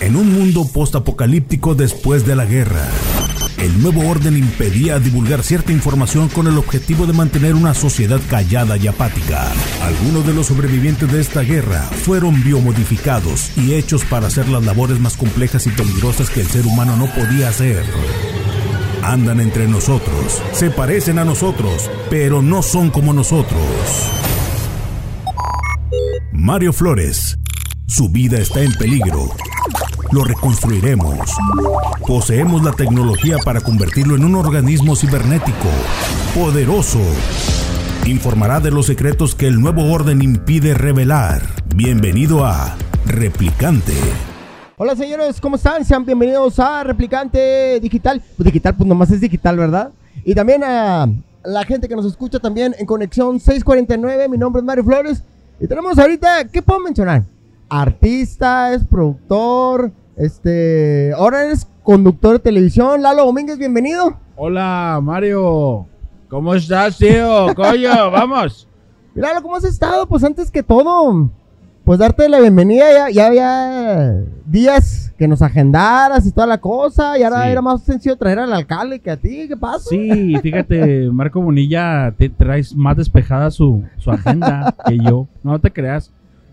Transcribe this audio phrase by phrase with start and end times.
[0.00, 2.86] En un mundo post-apocalíptico después de la guerra,
[3.58, 8.76] el nuevo orden impedía divulgar cierta información con el objetivo de mantener una sociedad callada
[8.76, 9.50] y apática.
[9.82, 15.00] Algunos de los sobrevivientes de esta guerra fueron biomodificados y hechos para hacer las labores
[15.00, 17.82] más complejas y peligrosas que el ser humano no podía hacer.
[19.02, 23.60] Andan entre nosotros, se parecen a nosotros, pero no son como nosotros.
[26.30, 27.36] Mario Flores,
[27.88, 29.34] su vida está en peligro
[30.12, 31.18] lo reconstruiremos.
[32.06, 35.68] Poseemos la tecnología para convertirlo en un organismo cibernético,
[36.34, 37.00] poderoso.
[38.06, 41.42] Informará de los secretos que el nuevo orden impide revelar.
[41.74, 43.92] Bienvenido a Replicante.
[44.76, 45.84] Hola señores, ¿cómo están?
[45.84, 48.22] Sean bienvenidos a Replicante Digital.
[48.36, 49.90] Pues digital, pues nomás es digital, ¿verdad?
[50.24, 51.06] Y también a
[51.44, 54.28] la gente que nos escucha también en Conexión 649.
[54.28, 55.22] Mi nombre es Mario Flores.
[55.60, 57.24] Y tenemos ahorita, ¿qué puedo mencionar?
[57.68, 63.02] Artista, es productor, este, ahora eres conductor de televisión.
[63.02, 64.16] Lalo Domínguez, bienvenido.
[64.36, 65.86] Hola, Mario.
[66.28, 67.54] ¿Cómo estás, tío?
[67.54, 68.68] Coño, vamos.
[69.14, 70.06] Lalo, ¿cómo has estado?
[70.06, 71.30] Pues antes que todo,
[71.84, 72.84] pues darte la bienvenida.
[72.92, 77.18] Ya, ya había días que nos agendaras y toda la cosa.
[77.18, 79.48] Y ahora era más sencillo traer al alcalde que a ti.
[79.48, 79.88] ¿Qué pasa?
[79.88, 85.26] Sí, fíjate, Marco Bonilla, te traes más despejada su, su agenda que yo.
[85.42, 86.12] No te creas.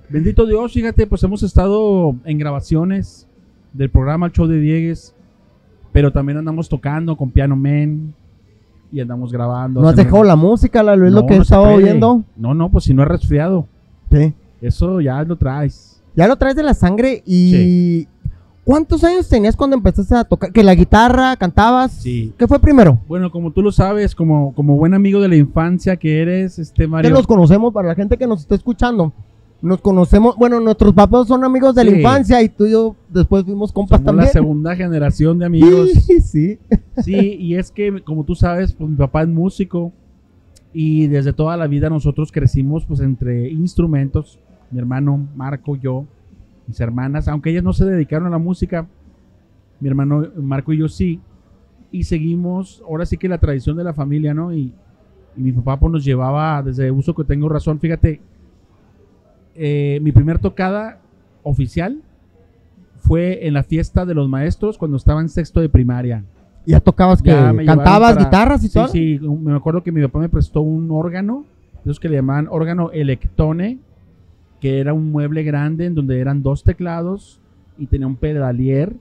[0.09, 3.27] Bendito Dios, fíjate, pues hemos estado en grabaciones
[3.73, 5.15] del programa El Show de Diegues,
[5.91, 8.13] pero también andamos tocando con Piano Men
[8.91, 9.81] y andamos grabando.
[9.81, 12.23] ¿No has dejado la música, la, es lo que he estado oyendo?
[12.35, 13.67] No, no, pues si no es resfriado.
[14.11, 14.33] Sí.
[14.61, 16.01] Eso ya lo traes.
[16.15, 18.07] Ya lo traes de la sangre y...
[18.63, 20.51] ¿Cuántos años tenías cuando empezaste a tocar?
[20.51, 21.91] ¿Que la guitarra cantabas?
[21.91, 22.33] Sí.
[22.35, 22.99] ¿Qué fue primero?
[23.07, 26.87] Bueno, como tú lo sabes, como, como buen amigo de la infancia que eres, este
[26.87, 27.11] Mario.
[27.11, 29.13] Que los conocemos para la gente que nos está escuchando
[29.61, 33.43] nos conocemos, bueno, nuestros papás son amigos de la infancia y tú y yo después
[33.45, 34.27] fuimos compas Somos también.
[34.27, 35.89] la segunda generación de amigos.
[35.91, 36.59] Sí, sí.
[37.01, 39.91] Sí, y es que como tú sabes, pues mi papá es músico
[40.73, 44.39] y desde toda la vida nosotros crecimos pues entre instrumentos,
[44.71, 46.05] mi hermano Marco, yo,
[46.67, 48.87] mis hermanas, aunque ellas no se dedicaron a la música,
[49.79, 51.21] mi hermano Marco y yo sí,
[51.91, 54.53] y seguimos, ahora sí que la tradición de la familia, ¿no?
[54.53, 54.73] Y,
[55.37, 58.21] y mi papá pues nos llevaba, desde uso que tengo razón, fíjate,
[59.55, 60.99] eh, mi primer tocada
[61.43, 62.01] oficial
[62.97, 66.23] fue en la fiesta de los maestros cuando estaba en sexto de primaria.
[66.65, 67.31] ¿Ya tocabas que
[67.65, 68.87] cantabas guitarras y todo?
[68.87, 71.45] Sí, sí, me acuerdo que mi papá me prestó un órgano,
[71.83, 73.77] esos que le llamaban órgano electone,
[74.59, 77.39] que era un mueble grande en donde eran dos teclados
[77.77, 78.95] y tenía un pedalier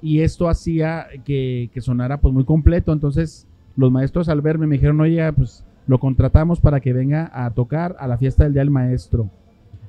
[0.00, 3.46] y esto hacía que, que sonara pues muy completo, entonces
[3.76, 7.96] los maestros al verme me dijeron, oye, pues lo contratamos para que venga a tocar
[7.98, 9.28] a la fiesta del Día del Maestro.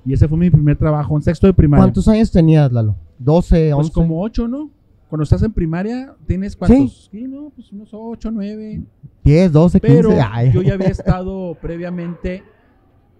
[0.06, 1.84] Y ese fue mi primer trabajo en sexto de primaria.
[1.84, 2.96] ¿Cuántos años tenías, Lalo?
[3.24, 3.76] ¿12, 11?
[3.76, 4.70] Pues como 8, ¿no?
[5.14, 7.10] Cuando estás en primaria, ¿tienes cuántos?
[7.12, 8.82] Sí, no, pues unos 8, 9.
[9.24, 9.96] 10, 12, 15.
[9.96, 10.10] Pero
[10.52, 12.44] yo ya había estado previamente,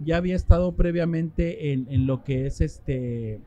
[0.04, 3.40] ya había estado previamente en, en lo que es este...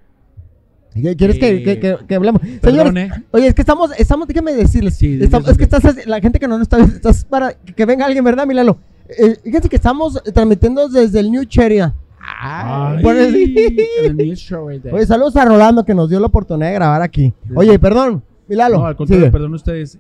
[0.92, 2.41] ¿Quieres que, que, que, que, hablemos?
[2.62, 6.38] Señores, oye, es que estamos, estamos, déjame decirles, sí, estamos, es que estás, la gente
[6.38, 8.78] que no está, estás para que venga alguien, ¿verdad, Milalo?
[9.08, 11.94] Eh, fíjate que estamos transmitiendo desde el New Cheria.
[12.38, 13.02] Ay,
[14.92, 17.32] Oye, saludos a Rolando que nos dio la oportunidad de grabar aquí.
[17.54, 18.78] Oye, perdón, Milalo.
[18.78, 19.98] No, al contrario, perdón ustedes.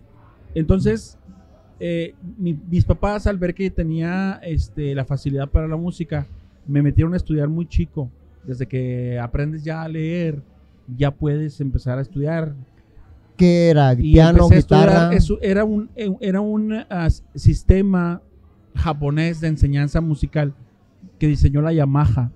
[0.54, 1.18] Entonces,
[1.80, 6.26] eh, mis papás al ver que tenía este, la facilidad para la música,
[6.66, 8.10] me metieron a estudiar muy chico.
[8.44, 10.42] Desde que aprendes ya a leer,
[10.96, 12.54] ya puedes empezar a estudiar.
[13.36, 13.94] ¿Qué era?
[13.96, 15.12] ¿Piano, guitarra?
[15.14, 16.84] Eso era un, era un uh,
[17.34, 18.22] sistema
[18.74, 20.54] japonés de enseñanza musical
[21.18, 22.30] que diseñó la Yamaha.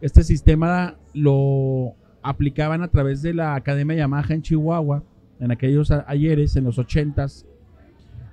[0.00, 5.02] Este sistema lo aplicaban a través de la Academia Yamaha en Chihuahua,
[5.40, 7.46] en aquellos ayeres, en los ochentas.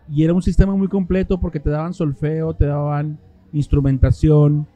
[0.10, 3.20] Y era un sistema muy completo porque te daban solfeo, te daban
[3.54, 4.68] instrumentación.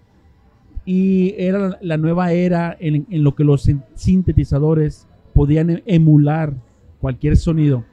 [0.86, 6.54] Y era la nueva era en, en lo que los sintetizadores podían e-, emular
[7.00, 7.86] cualquier sonido.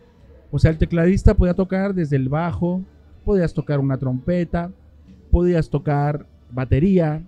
[0.50, 2.82] O sea, el tecladista podía tocar desde el bajo,
[3.24, 4.70] podías tocar una trompeta,
[5.30, 7.22] podías tocar batería,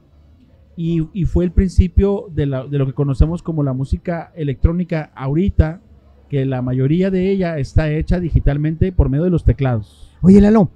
[0.77, 5.11] y, y fue el principio de, la, de, lo que conocemos como la música electrónica
[5.15, 5.81] ahorita,
[6.29, 10.11] que la mayoría de ella está hecha digitalmente por medio de los teclados.
[10.21, 10.71] Oye, Lalo,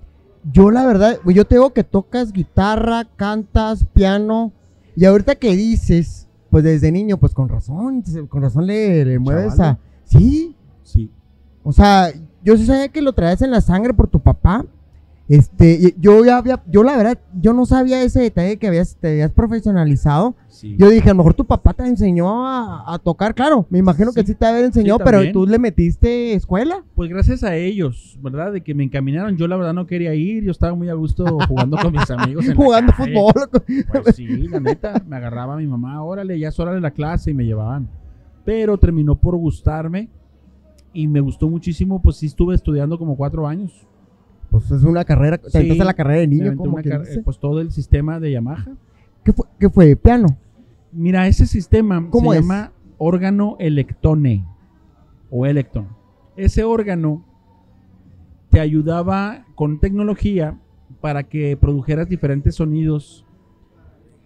[0.52, 4.52] yo la verdad, yo tengo que tocas guitarra, cantas, piano,
[4.94, 9.58] y ahorita que dices, pues desde niño, pues con razón, con razón le, le mueves
[9.60, 9.78] a...
[10.04, 10.54] Sí.
[10.82, 11.10] Sí.
[11.62, 12.10] O sea,
[12.42, 14.64] yo sí sabía que lo traes en la sangre por tu papá,
[15.28, 19.08] Este, yo ya había, yo la verdad, yo no sabía ese detalle que habías, te
[19.10, 20.34] habías profesionalizado.
[20.48, 20.74] Sí.
[20.78, 24.12] Yo dije, a lo mejor tu papá te enseñó a, a tocar, claro, me imagino
[24.14, 24.34] que Sí.
[24.34, 26.82] te había enseñado, Sí, pero tú le metiste escuela.
[26.94, 28.52] Pues gracias a ellos, ¿verdad?
[28.52, 29.36] De que me encaminaron.
[29.36, 32.44] Yo la verdad no quería ir, yo estaba muy a gusto jugando con mis amigos.
[32.46, 33.12] En la Jugando calle.
[33.14, 33.50] fútbol.
[34.02, 37.32] Pues sí, la neta, me agarraba mi mamá, órale, ya es hora de la clase
[37.32, 37.86] y me llevaban.
[38.46, 40.08] Pero terminó por gustarme
[40.94, 43.86] y me gustó muchísimo, pues sí estuve estudiando como cuatro años.
[44.50, 47.22] Pues es una carrera, te Sí, la carrera de niño, como que car- dice.
[47.22, 48.66] pues todo el sistema de Yamaha.
[49.24, 49.46] ¿Qué fue?
[49.58, 49.94] ¿Qué fue?
[49.96, 50.26] ¿Piano?
[50.90, 52.44] Mira, ese sistema ¿Cómo se es?
[52.44, 54.46] llama órgano electone
[55.30, 55.88] o electron.
[56.36, 57.24] Ese órgano
[58.50, 60.58] te ayudaba con tecnología
[61.02, 63.26] para que produjeras diferentes sonidos.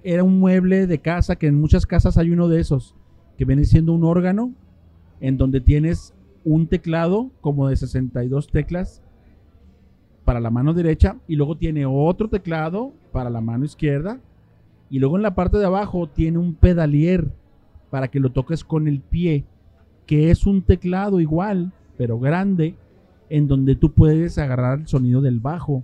[0.05, 2.95] Era un mueble de casa, que en muchas casas hay uno de esos,
[3.37, 4.53] que viene siendo un órgano
[5.21, 6.15] en donde tienes
[6.45, 9.03] un teclado como de 62 teclas
[10.25, 14.21] para la mano derecha y luego tiene otro teclado para la mano izquierda
[14.93, 17.33] y luego en la parte de abajo tiene un pedalier
[17.89, 19.47] para que lo toques con el pie,
[20.07, 22.75] que es un teclado igual, pero grande,
[23.31, 25.83] en donde tú puedes agarrar el sonido del bajo.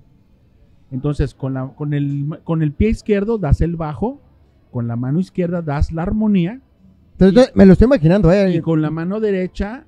[0.90, 4.20] Entonces, con, la, con, el, con el pie izquierdo das el bajo,
[4.70, 6.61] con la mano izquierda das la armonía
[7.19, 8.56] Entonces, me lo estoy imaginando, ¿eh?
[8.56, 9.87] y con la mano derecha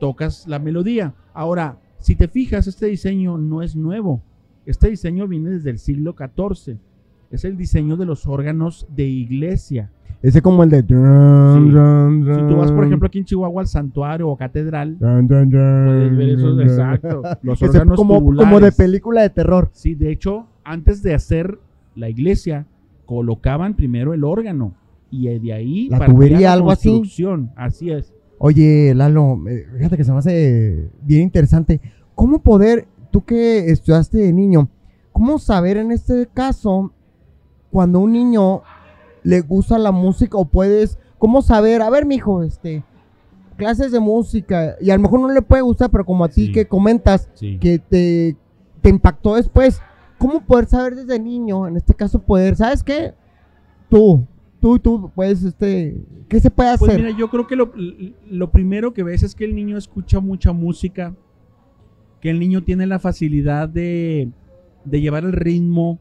[0.00, 1.14] tocas la melodía.
[1.34, 4.22] Ahora, si te fijas, este diseño no es nuevo.
[4.66, 6.76] Este diseño viene desde el siglo XIV.
[7.30, 9.90] Es el diseño de los órganos de iglesia.
[10.22, 10.80] Ese como el de...
[10.82, 16.60] Si tú vas, por ejemplo, aquí en Chihuahua al santuario o catedral, puedes ver eso.
[16.60, 17.22] Exacto.
[17.42, 19.70] Los órganos como, como de película de terror.
[19.72, 21.58] Sí, de hecho, antes de hacer
[21.94, 22.66] la iglesia,
[23.06, 24.74] colocaban primero el órgano.
[25.10, 27.02] Y de ahí La tubería, la algo así.
[27.56, 28.12] Así es.
[28.42, 31.78] Oye, Lalo, eh, fíjate que se me hace bien interesante.
[32.14, 34.70] ¿Cómo poder, tú que estudiaste de niño,
[35.12, 36.90] cómo saber en este caso
[37.70, 38.62] cuando un niño
[39.24, 42.82] le gusta la música o puedes, cómo saber, a ver, mijo, este,
[43.58, 46.46] clases de música y a lo mejor no le puede gustar, pero como a ti
[46.46, 46.52] Sí.
[46.52, 47.58] que comentas Sí.
[47.58, 48.36] que te,
[48.80, 49.82] te impactó después,
[50.16, 53.12] ¿cómo poder saber desde niño, en este caso poder, ¿sabes qué?
[53.90, 54.24] Tú,
[54.60, 55.96] tú, tú, puedes, este,
[56.28, 56.86] ¿qué se puede hacer?
[56.88, 57.72] Pues mira, yo creo que lo,
[58.28, 61.14] lo primero que ves es que el niño escucha mucha música,
[62.20, 64.28] que el niño tiene la facilidad de,
[64.84, 65.98] de llevar el ritmo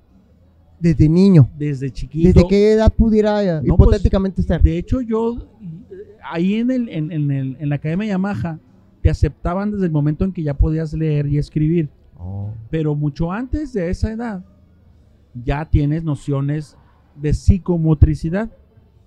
[0.79, 1.49] desde niño.
[1.57, 2.27] desde chiquito.
[2.27, 4.61] ¿Desde qué edad pudiera eh, No, pues, hipotéticamente estar?
[4.61, 5.35] De hecho, yo
[5.91, 8.59] eh, ahí en, el, en, en el- en la Academia Yamaha
[9.01, 11.89] te aceptaban desde el momento en que ya podías leer y escribir.
[12.17, 12.51] Oh.
[12.69, 14.43] Pero mucho antes de esa edad
[15.43, 16.77] ya tienes nociones
[17.21, 18.49] de psicomotricidad,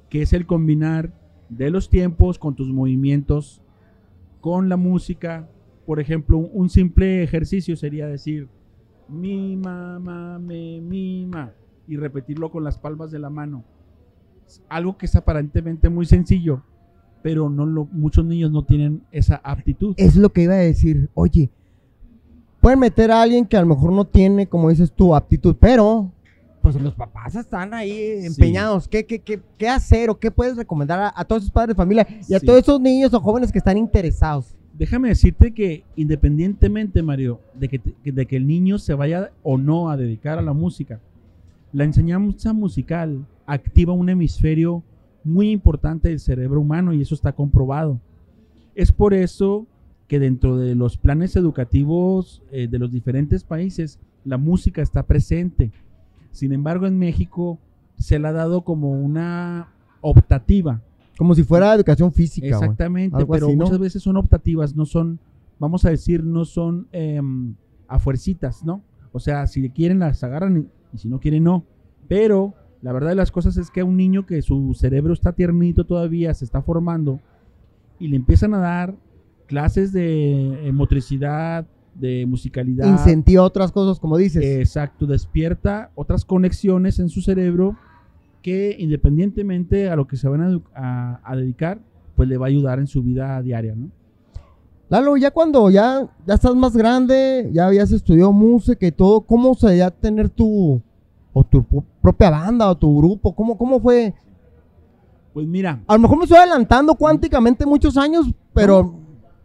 [0.08, 1.12] que es el combinar
[1.48, 3.60] de los tiempos con tus movimientos,
[4.40, 5.48] con la música.
[5.86, 8.48] Por ejemplo, un- simple ejercicio sería decir
[9.08, 11.52] mi mamá me mima
[11.88, 13.64] y repetirlo con las palmas de la mano.
[14.68, 16.62] Algo que es aparentemente muy sencillo,
[17.22, 19.94] pero muchos niños no tienen esa aptitud.
[19.98, 21.10] Es lo que iba a decir.
[21.14, 21.50] Oye,
[22.60, 26.10] pueden meter a alguien que a lo mejor no tiene, como dices tú, aptitud, pero
[26.62, 28.86] pues los papás están ahí empeñados.
[28.88, 31.82] ¿Qué, qué, qué, qué hacer o qué puedes recomendar a, a todos esos padres de
[31.82, 32.46] familia y a Sí.
[32.46, 34.56] todos esos niños o jóvenes que están interesados?
[34.78, 39.90] Déjame decirte que independientemente, Mario, de que, de que el niño se vaya o no
[39.90, 41.00] a dedicar a la música,
[41.72, 44.82] la enseñanza musical activa un hemisferio
[45.24, 48.00] muy importante del cerebro humano y eso está comprobado.
[48.74, 49.66] Es por eso
[50.08, 55.70] que dentro de los planes educativos eh, de los diferentes países, la música está presente.
[56.32, 57.58] Sin embargo, en México
[57.98, 59.68] se le ha dado como una
[60.00, 60.80] optativa.
[61.16, 62.48] Como si fuera educación física.
[62.48, 63.64] Exactamente, Algo pero así, ¿no?
[63.64, 65.20] muchas veces son optativas, no son,
[65.58, 67.54] vamos a decir, no son em,
[67.86, 68.82] a fuercitas, ¿no?
[69.12, 71.64] O sea, si quieren las agarran y, y si no quieren no.
[72.08, 75.32] Pero la verdad de las cosas es que a un niño que su cerebro está
[75.32, 77.20] tiernito todavía, se está formando,
[77.98, 78.96] y le empiezan a dar
[79.46, 82.86] clases de eh, motricidad, de musicalidad.
[82.90, 84.42] Incentiva otras cosas, como dices.
[84.44, 87.76] Exacto, despierta otras conexiones en su cerebro
[88.42, 91.78] que independientemente a lo que se van a, a- a dedicar,
[92.16, 93.88] pues le va a ayudar en su vida diaria, ¿no?
[94.88, 99.54] Lalo, ya cuando ya, ya estás más grande, ya habías estudiado música y todo, ¿cómo
[99.54, 100.82] sería tener tu,
[101.32, 101.64] o tu
[102.02, 103.34] propia banda o tu grupo?
[103.34, 104.12] ¿Cómo, cómo fue?
[105.32, 108.92] Pues mira, A lo mejor me estoy adelantando cuánticamente muchos años, pero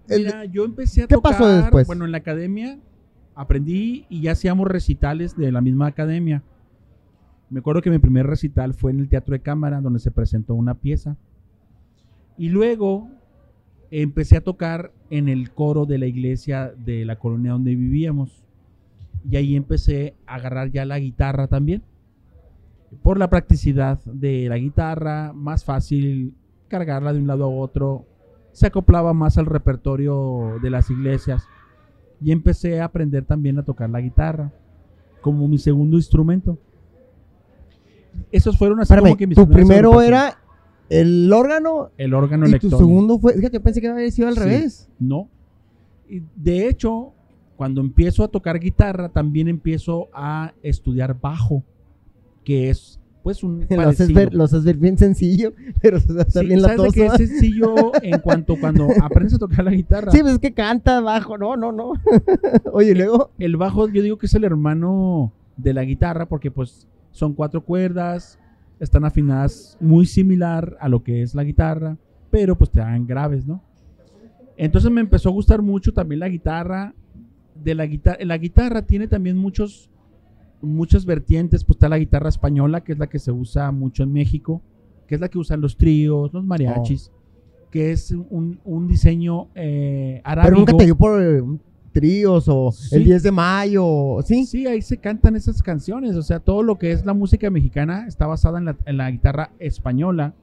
[0.10, 1.88] mira, yo empecé a ¿Qué tocar, pasó después?
[1.88, 2.80] bueno, en la academia
[3.36, 6.44] aprendí y ya hacíamos recitales de la misma academia.
[7.50, 10.56] Me acuerdo que mi primer recital fue en el Teatro de Cámara, donde se presentó
[10.56, 11.16] una pieza.
[12.38, 13.10] Y luego
[13.92, 18.44] empecé a tocar en el coro de la iglesia de la colonia donde vivíamos.
[19.30, 21.84] Y ahí empecé a agarrar ya la guitarra también.
[23.02, 26.34] Por la practicidad de la guitarra, más fácil
[26.68, 28.06] cargarla de un lado a otro.
[28.58, 31.44] Se acoplaba más al repertorio de las iglesias.
[32.20, 34.52] Y empecé a aprender también a tocar la guitarra
[35.22, 36.58] como mi segundo instrumento.
[38.32, 40.40] Esos fueron así Espérame, como que mis tu primero era
[40.90, 42.78] el órgano el órgano y tu electrónico.
[42.80, 43.34] segundo fue.
[43.34, 44.40] Fíjate, yo pensé que había sido al Sí.
[44.40, 44.90] revés.
[44.98, 45.30] No.
[46.10, 47.14] Y De hecho,
[47.58, 51.64] cuando empiezo a tocar guitarra, también empiezo a estudiar bajo,
[52.44, 54.48] que es pues un Lo haces, parecido.
[54.48, 56.92] ver, ver bien sencillo, pero se Sí, bien ¿Sabes de latoso.
[56.94, 60.14] qué es sencillo en cuanto cuando aprendes a tocar la guitarra?
[60.14, 61.92] Sí, pues es que canta bajo, no, no, no.
[62.72, 66.88] Oye, luego, El bajo yo digo que es el hermano de la guitarra porque pues
[67.12, 68.40] son cuatro cuerdas,
[68.80, 71.98] están afinadas muy similar a lo que es la guitarra,
[72.32, 73.62] pero pues te dan graves, ¿no?
[74.56, 76.94] Entonces me empezó a gustar mucho también la guitarra.
[77.62, 79.90] De la guitarra, la guitarra tiene también muchos,
[80.62, 81.64] muchas vertientes.
[81.64, 84.62] Pues está la guitarra española, que es la que se usa mucho en México,
[85.08, 87.12] que es la que usan los tríos, los mariachis,
[87.72, 91.44] que es un, un diseño eh, pero nunca te dio por eh,
[91.92, 92.96] tríos o Sí.
[92.96, 94.46] el 10 de mayo, ¿sí?
[94.46, 96.16] Sí, ahí se cantan esas canciones.
[96.16, 99.10] O sea, todo lo que es la música mexicana está basada en la, en la
[99.12, 100.34] guitarra española,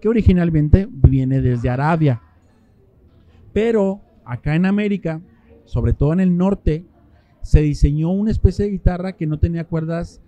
[0.00, 2.20] que originalmente viene desde Arabia.
[3.52, 5.20] Pero acá en América,
[5.64, 6.84] sobre todo en el norte,
[7.42, 10.20] se diseñó una especie de guitarra que no tenía cuerdas.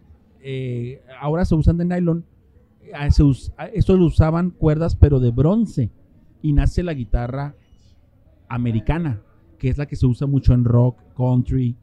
[0.46, 2.24] eh, ahora se usan de nylon.
[2.94, 3.22] ah, se
[3.94, 5.90] usaban cuerdas, pero de bronce.
[6.42, 7.54] Y nace la guitarra
[8.48, 9.20] americana,
[9.58, 11.76] que es la que se usa mucho en rock, country,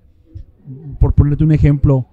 [1.00, 2.06] por ponerte un ejemplo,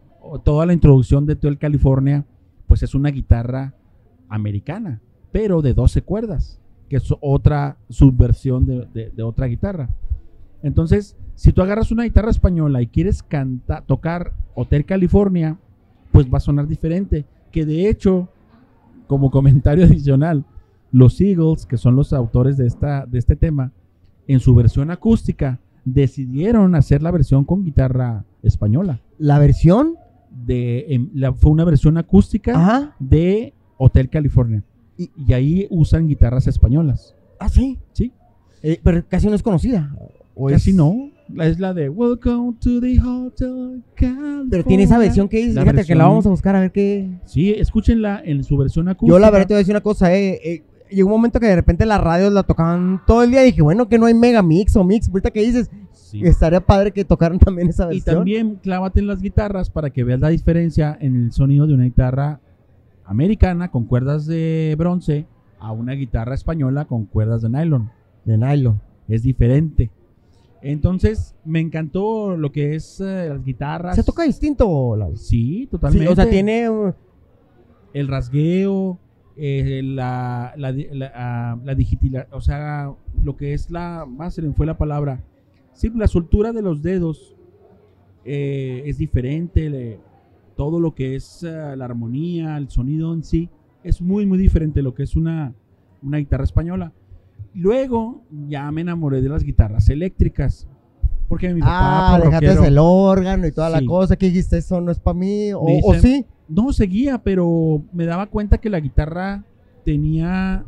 [0.45, 2.25] toda la introducción de Hotel California,
[2.67, 3.75] pues es una guitarra
[4.29, 5.01] americana,
[5.33, 6.59] pero de 12 cuerdas,
[6.89, 9.91] que es otra subversión de- de otra guitarra.
[10.63, 15.57] Entonces, si tú agarras una guitarra española y quieres cantar, tocar Hotel California,
[16.11, 17.25] pues va a sonar diferente.
[17.53, 18.29] Que de hecho,
[19.07, 20.45] como comentario adicional,
[20.91, 23.71] los Eagles, que son los autores de, esta, de este tema,
[24.27, 29.01] en su versión acústica, decidieron hacer la versión con guitarra española.
[29.19, 29.95] La versión,
[30.31, 34.63] De, em, la- fue una versión acústica ajá, de Hotel California.
[34.97, 37.15] Y- Y, ahí usan guitarras españolas.
[37.39, 37.79] ah, sí.
[37.93, 38.13] Sí.
[38.63, 39.95] Eh, pero casi no es conocida.
[40.35, 41.11] ¿o Casi es- no.
[41.37, 44.47] Es la de Welcome to the Hotel California.
[44.51, 47.09] Pero tiene esa versión que dice, fíjate que la vamos a buscar a ver qué.
[47.25, 49.15] Sí, escúchenla en su versión acústica.
[49.15, 51.47] Yo la verdad te voy a decir una cosa, eh, eh, llegó un momento que
[51.47, 54.15] de repente las radios la tocaban todo el día y dije, bueno, que no hay
[54.15, 56.23] mega mix o mix, ahorita que dices, Sí.
[56.25, 58.17] estaría padre que tocaran también esa Y versión.
[58.17, 61.85] también clávate en las guitarras para que veas la diferencia en el sonido de una
[61.85, 62.41] guitarra
[63.05, 65.27] americana con cuerdas de bronce
[65.61, 67.91] a una guitarra española con cuerdas de nylon.
[68.25, 68.81] De nylon.
[69.09, 69.91] Es diferente.
[70.63, 73.95] Entonces, me encantó lo que es eh, las guitarras.
[73.97, 74.97] ¿Se toca distinto?
[74.97, 75.17] Lalo?
[75.17, 76.09] Sí, Sí, totalmente.
[76.09, 76.69] o sea, tiene...
[76.69, 76.93] uh,
[77.95, 78.99] el rasgueo,
[79.37, 81.77] eh, la, la, la, ah, la
[82.33, 85.25] o sea, lo que es la, más se me fue la palabra,
[85.73, 87.35] sí, la soltura de los dedos
[88.25, 89.99] eh, es diferente, le-
[90.57, 93.49] todo lo que es ah, la armonía, el sonido en sí,
[93.85, 95.55] es muy, muy diferente lo que es una,
[96.03, 96.93] una guitarra española.
[97.55, 100.69] Luego ya me enamoré de las guitarras eléctricas,
[101.29, 104.91] porque mi papá, Ah, dejaste el órgano y toda la cosa, que dijiste, eso no
[104.91, 106.25] es para mí, o, sí.
[106.49, 109.45] No seguía, pero me daba cuenta que la guitarra
[109.85, 110.65] tenía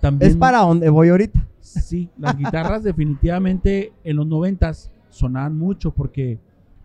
[0.00, 0.30] también.
[0.30, 1.48] Es para donde voy ahorita.
[1.60, 6.38] Sí, las guitarras definitivamente en los noventas sonaban mucho porque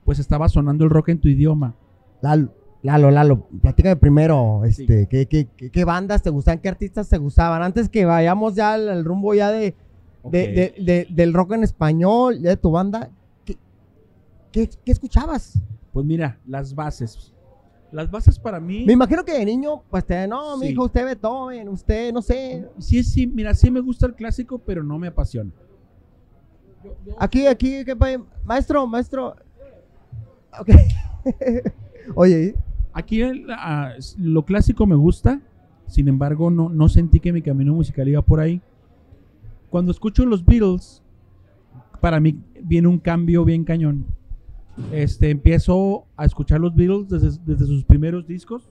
[0.05, 1.75] pues estaba sonando el rock en tu idioma.
[2.21, 2.53] Lalo,
[2.87, 7.17] Lalo, Lalo, platícame primero, este, ¿qué, qué, qué, qué bandas te gustaban, qué artistas te
[7.17, 7.61] gustaban?
[7.61, 9.75] Antes que vayamos ya al, al rumbo ya de,
[10.23, 13.09] de- de- de- del rock en español, ya de tu banda,
[13.43, 13.57] ¿qué,
[14.53, 15.59] qué, qué escuchabas?
[15.91, 17.33] Pues mira, las bases.
[17.91, 18.85] Las bases para mí.
[18.85, 20.71] Me imagino que de niño, pues te, no, mi Sí.
[20.71, 22.69] hijo, usted Beethoven, usted, no sé.
[22.79, 25.51] Sí, sí, mira, sí me gusta el clásico, pero no me apasiona.
[26.85, 27.97] Yo- yo- Aquí, aquí, ¿qué
[28.45, 29.35] maestro, maestro.
[30.57, 30.69] Ok.
[32.15, 32.55] Oye,
[32.97, 35.39] Aquí el- ah, s- lo clásico me gusta,
[35.85, 38.59] sin embargo no, no sentí que mi camino musical iba por ahí.
[39.69, 41.03] Cuando escucho los Beatles,
[42.01, 44.05] para mí viene un cambio bien cañón.
[44.91, 48.67] Este, empiezo a escuchar los Beatles desde, desde sus primeros discos.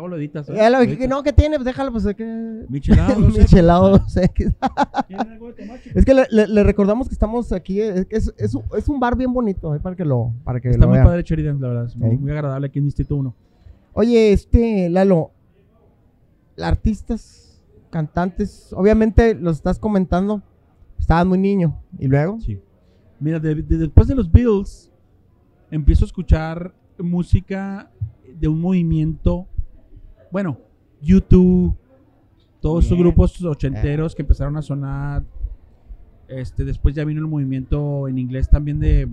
[0.00, 0.48] Acabo lo editas.
[0.48, 0.54] ¿eh?
[0.56, 2.64] ya lo Lo dije no, que tiene, pues déjalo, pues que.
[2.68, 3.40] Michelado, no sé.
[3.40, 4.50] Michelado, no sé qué.
[5.08, 5.80] ¿Tienen algo de chicos?
[5.94, 8.98] Es que le, le- le recordamos que estamos aquí, es, es, es un- es un
[8.98, 11.06] bar bien bonito, eh, para que lo, para que Está lo muy vean.
[11.06, 11.84] padre Sheridan, la verdad.
[11.86, 13.34] Es muy, agradable aquí en Distrito 1.
[13.92, 15.32] Oye, este, Lalo,
[16.58, 20.42] artistas, cantantes, obviamente los estás comentando,
[20.98, 21.80] Estabas muy niño.
[21.98, 22.38] ¿Y luego?
[22.40, 22.60] Sí.
[23.18, 24.92] Mira, de- de- después de los Beatles,
[25.70, 27.90] empiezo a escuchar música
[28.38, 29.46] de un movimiento,
[30.30, 30.58] bueno,
[31.02, 31.74] YouTube,
[32.60, 35.22] todos esos grupos ochenteros que empezaron a sonar.
[36.28, 39.08] Este, después ya vino el movimiento en inglés también de,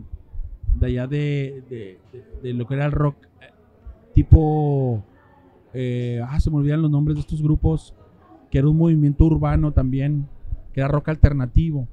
[0.80, 1.98] de allá de,
[2.44, 3.46] de- lo que era el rock, eh,
[4.14, 5.04] tipo,
[5.74, 7.96] eh, ah, se me olvidan los nombres de estos grupos,
[8.52, 10.28] que era un movimiento urbano también,
[10.74, 11.88] que era rock alternativo.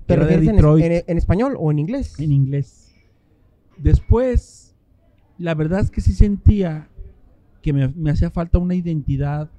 [0.00, 2.18] que ¿Te era de refieres en, es- Detroit en- en español o en inglés?
[2.18, 2.92] en inglés.
[3.78, 4.74] Después,
[5.38, 6.88] la verdad es que sí sentía
[7.62, 9.50] que me, me hacía falta una identidad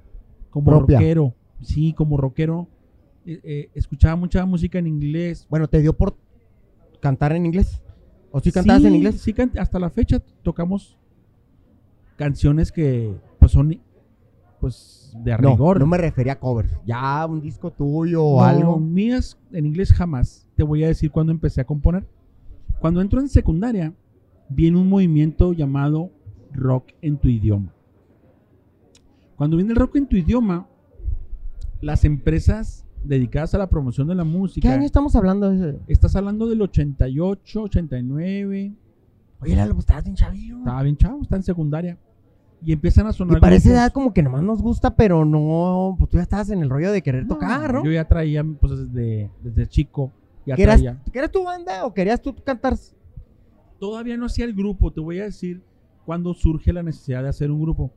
[0.50, 0.98] como Propia.
[0.98, 1.34] rockero.
[1.60, 2.68] Sí, como rockero.
[3.24, 5.46] Eh, eh, escuchaba mucha música en inglés.
[5.48, 6.16] Bueno, ¿te dio por
[7.00, 7.80] cantar en inglés?
[8.32, 9.20] ¿O sí cantabas en inglés?
[9.20, 10.96] Sí, hasta la fecha tocamos
[12.16, 13.78] canciones que pues son
[14.60, 15.80] pues de No, rigor.
[15.80, 16.70] no me refería a covers.
[16.86, 18.78] Ya un disco tuyo o No, algo.
[18.78, 20.48] mías en inglés jamás.
[20.56, 22.06] Te voy a decir cuándo empecé a componer.
[22.80, 23.92] Cuando entro en secundaria,
[24.48, 26.10] viene un movimiento llamado
[26.52, 27.72] rock en tu idioma.
[29.42, 30.68] Cuando viene el rock en tu idioma,
[31.80, 35.50] las empresas dedicadas a la promoción de la ¿Qué música, año estamos hablando?
[35.50, 38.72] de estás hablando del 88, 89,
[39.40, 40.58] Oye, Lalo, pues estabas bien chavillo.
[40.58, 41.98] estaba bien chavo, está en secundaria.
[42.64, 45.96] Y empiezan a sonar Y parece edad como que nomás nos gusta, pero no.
[45.98, 47.84] Pues tú ya estabas en el rollo de querer No, tocar, ¿no?
[47.84, 50.12] Yo ya traía, pues desde, desde chico,
[50.46, 51.02] ya ¿Querías, traía.
[51.12, 52.76] ¿Querías tu banda o querías tú cantar?
[53.80, 55.64] todavía no hacía el grupo, te voy a decir
[56.06, 57.90] cuando surge la necesidad de hacer un grupo.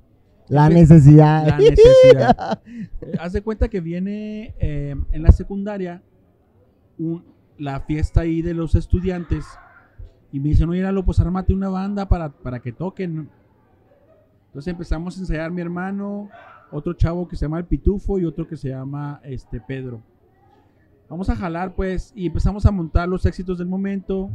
[0.48, 1.48] La necesidad.
[1.48, 2.62] La necesidad.
[2.66, 6.02] Eh, haz de cuenta que viene eh, en la secundaria
[6.98, 7.24] un-
[7.58, 9.46] la fiesta ahí de los estudiantes
[10.32, 13.30] y me dicen, oye, Lalo, pues armate una banda para, para que toquen.
[14.48, 16.30] Entonces empezamos a ensayar mi hermano,
[16.72, 20.02] otro chavo que se llama El Pitufo y otro que se llama este Pedro.
[21.10, 24.30] Vamos a jalar pues y empezamos a montar los éxitos del momento.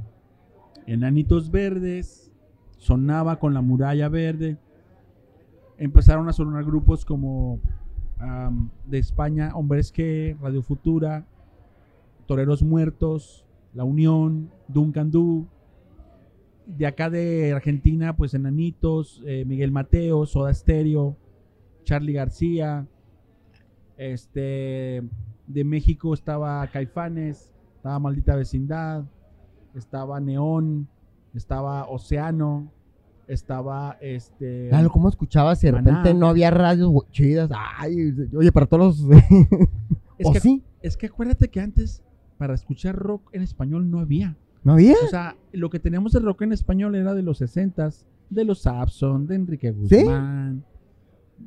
[0.86, 2.32] Enanitos Verdes,
[2.78, 4.56] sonaba con la muralla verde.
[5.80, 7.58] Empezaron a sonar grupos como
[8.84, 11.24] de España, Hombres que, Radio Futura,
[12.26, 15.48] Toreros Muertos, La Unión, Duncan Du.
[16.66, 21.16] De acá de Argentina, pues Enanitos, eh, Miguel Mateo, Soda Stereo,
[21.84, 22.86] Charlie García.
[23.96, 25.02] Este,
[25.46, 29.04] de México estaba Caifanes, estaba Maldita Vecindad,
[29.74, 30.88] estaba Neón,
[31.34, 32.70] estaba Océano,
[33.30, 34.68] estaba este.
[34.70, 35.90] Lalo, ¿cómo escuchabas de Maná.
[35.90, 37.50] repente no había radios chidas?
[37.78, 39.18] Ay, oye, para todos los.
[40.18, 40.62] Es ¿O que, sí?
[40.82, 42.02] es que acuérdate que antes
[42.36, 44.36] para escuchar rock en español no había.
[44.62, 44.94] ¿No había?
[45.02, 48.60] O sea, lo que teníamos de rock en español era de los 60s, de los
[48.60, 50.62] Sapson, de Enrique Guzmán,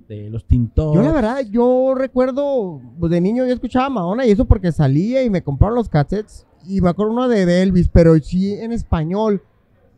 [0.08, 0.96] de los Tintos.
[0.96, 5.24] Yo la verdad, yo recuerdo, pues de niño yo escuchaba Madonna y eso porque salía
[5.24, 8.72] y me compraron los cassettes y me acuerdo uno de, de Elvis, pero sí en
[8.72, 9.43] español,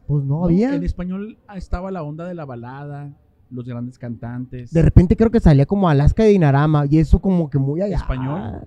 [0.08, 0.76] pues no, No, había.
[0.76, 3.13] En español estaba la onda de la balada,
[3.50, 4.72] los grandes cantantes.
[4.72, 7.98] De repente creo que salía como Alaska de Dinarama y eso como que muy allá.
[7.98, 8.62] Español.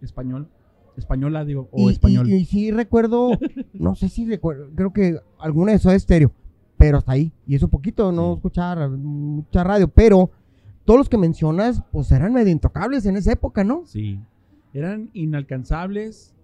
[0.00, 0.48] Español.
[0.96, 2.28] Española, digo, Y, o español.
[2.28, 3.30] y- y sí recuerdo,
[3.74, 6.30] no sé si recuerdo, creo que alguna de esos estéreo,
[6.76, 7.32] pero hasta ahí.
[7.46, 8.36] Y eso poquito, no Sí.
[8.36, 10.30] escuchar mucha radio, pero
[10.84, 13.82] todos los que mencionas, pues eran medio intocables en esa época, ¿no?
[13.86, 14.18] Sí.
[14.74, 16.34] Eran inalcanzables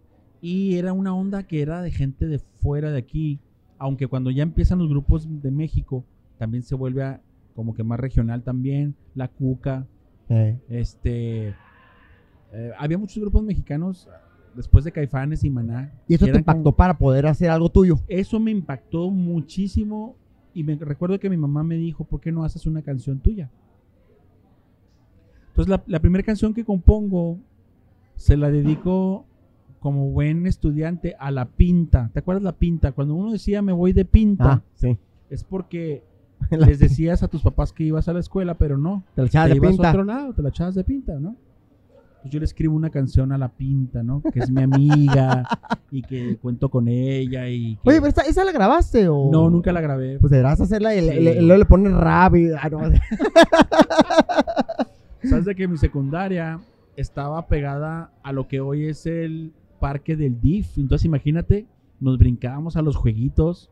[0.41, 3.41] y era una onda que era de gente de fuera de aquí.
[3.79, 6.05] Aunque cuando ya empiezan los grupos de México,
[6.39, 7.21] también se vuelve a-
[7.55, 8.95] como que más regional también.
[9.15, 9.87] La Cuca,
[10.69, 11.55] este...
[12.53, 14.09] eh, había muchos grupos mexicanos
[14.55, 15.93] después de Caifanes y Maná.
[16.09, 17.99] Y eso te como- impactó para poder hacer algo tuyo.
[18.09, 20.17] eso me impactó muchísimo
[20.55, 23.51] y me recuerdo que mi mamá me dijo, ¿por qué no haces una canción tuya?
[25.49, 27.39] Entonces la, la primera canción que compongo
[28.17, 29.25] se la dedico
[29.87, 32.11] como buen estudiante a la pinta.
[32.13, 32.91] ¿Te acuerdas la pinta?
[32.91, 34.99] Cuando uno decía me voy de pinta, Ah, sí.
[35.31, 36.03] es porque
[36.51, 39.05] les decías a tus papás que ibas a la escuela, pero no.
[39.15, 39.91] Te la echabas te de ibas a pinta.
[39.91, 41.37] otro lado, te la echabas de pinta, ¿no?
[42.21, 44.21] Pues yo le escribo una canción a la pinta, ¿no?
[44.33, 45.45] Que es mi amiga
[45.93, 49.31] y que cuento con ella y que- Oye, pero esa, ¿esa la grabaste o...?
[49.31, 50.19] No, nunca la grabé.
[50.19, 51.21] Pues deberás hacerla y le- Sí.
[51.21, 52.49] le- luego le pones rap y...
[52.51, 52.81] ah, no.
[55.23, 56.59] Sabes de que mi secundaria
[56.97, 60.79] estaba pegada a lo que hoy es el parque del DIF.
[60.79, 61.67] Entonces imagínate,
[62.01, 63.71] nos brincábamos a los jueguitos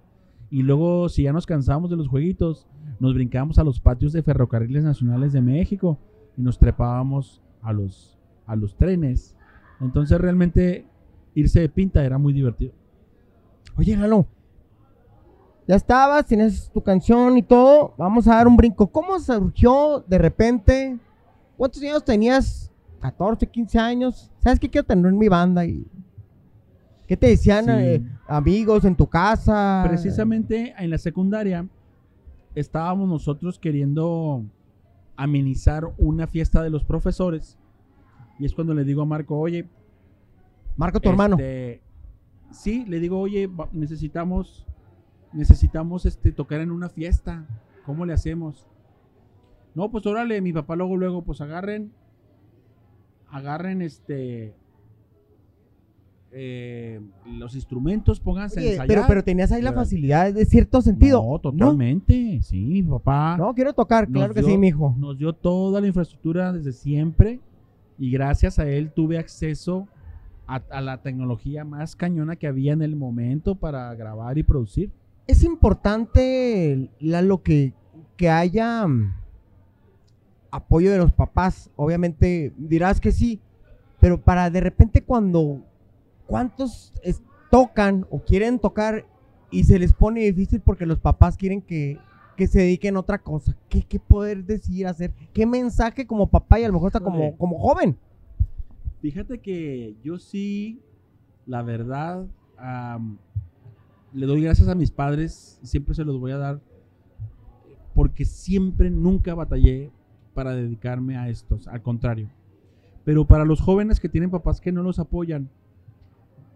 [0.51, 2.67] y luego si ya nos cansábamos de los jueguitos,
[3.01, 5.99] nos brincábamos a los patios de ferrocarriles nacionales de México
[6.37, 9.37] y nos trepábamos a los, a los trenes.
[9.81, 10.87] Entonces realmente
[11.35, 12.73] irse de pinta era muy divertido.
[13.77, 14.27] Oye, Lalo.
[15.67, 17.95] Ya estabas, tienes tu canción y todo.
[17.97, 18.87] Vamos a dar un brinco.
[18.87, 20.99] ¿Cómo surgió de repente?
[21.57, 22.71] ¿Cuántos años tenías?
[23.01, 24.31] 14, 15 años.
[24.41, 25.65] ¿Sabes qué quiero tener en mi banda?
[25.65, 25.87] Y
[27.07, 27.71] ¿Qué te decían Sí.
[27.73, 29.85] eh, amigos en tu casa?
[29.87, 31.67] Precisamente en la secundaria
[32.55, 34.43] estábamos nosotros queriendo
[35.17, 37.59] amenizar una fiesta de los profesores.
[38.39, 39.69] Y es cuando le digo a Marco, oye,
[40.77, 41.37] Marco, tu hermano.
[41.37, 41.83] este,
[42.51, 44.67] sí, le digo, oye, necesitamos,
[45.33, 47.45] necesitamos este, tocar en una fiesta.
[47.87, 48.67] ¿Cómo le hacemos?
[49.75, 51.93] No, pues órale, mi papá luego, luego, pues agarren,
[53.31, 54.55] agarren este,
[56.37, 58.89] eh, los instrumentos, pónganse a Oye, ensayar.
[58.89, 61.23] pero, pero tenías ahí la facilidad de cierto sentido.
[61.25, 62.41] No, totalmente.
[62.43, 64.95] Sí, mi papá No, quiero tocar, claro que sí, mijo.
[64.99, 67.41] nos dio toda la infraestructura desde siempre
[67.99, 69.87] y gracias a él tuve acceso
[70.47, 74.91] a, a la tecnología más cañona que había en el momento para grabar y producir.
[75.27, 77.73] Es importante, Lalo, que,
[78.17, 79.15] que haya mm,
[80.51, 81.71] apoyo de los papás.
[81.77, 83.41] Obviamente dirás que sí,
[84.01, 85.63] pero para de repente cuando
[86.27, 89.07] cuántos es- tocan o quieren tocar
[89.51, 91.99] y se les pone difícil porque los papás quieren que,
[92.37, 93.57] que se dediquen a otra cosa.
[93.69, 95.13] ¿Qué, qué poder decidir hacer?
[95.33, 97.97] ¿Qué mensaje como papá y a lo mejor hasta como, como joven?
[99.01, 100.81] Fíjate que yo sí,
[101.47, 103.19] la verdad, am,
[104.13, 106.61] le doy gracias a mis padres, siempre se los voy a dar,
[107.95, 109.91] porque siempre, nunca batallé
[110.35, 112.29] para dedicarme a estos, al contrario.
[113.05, 115.51] Pero para los jóvenes que tienen papás que no los apoyan,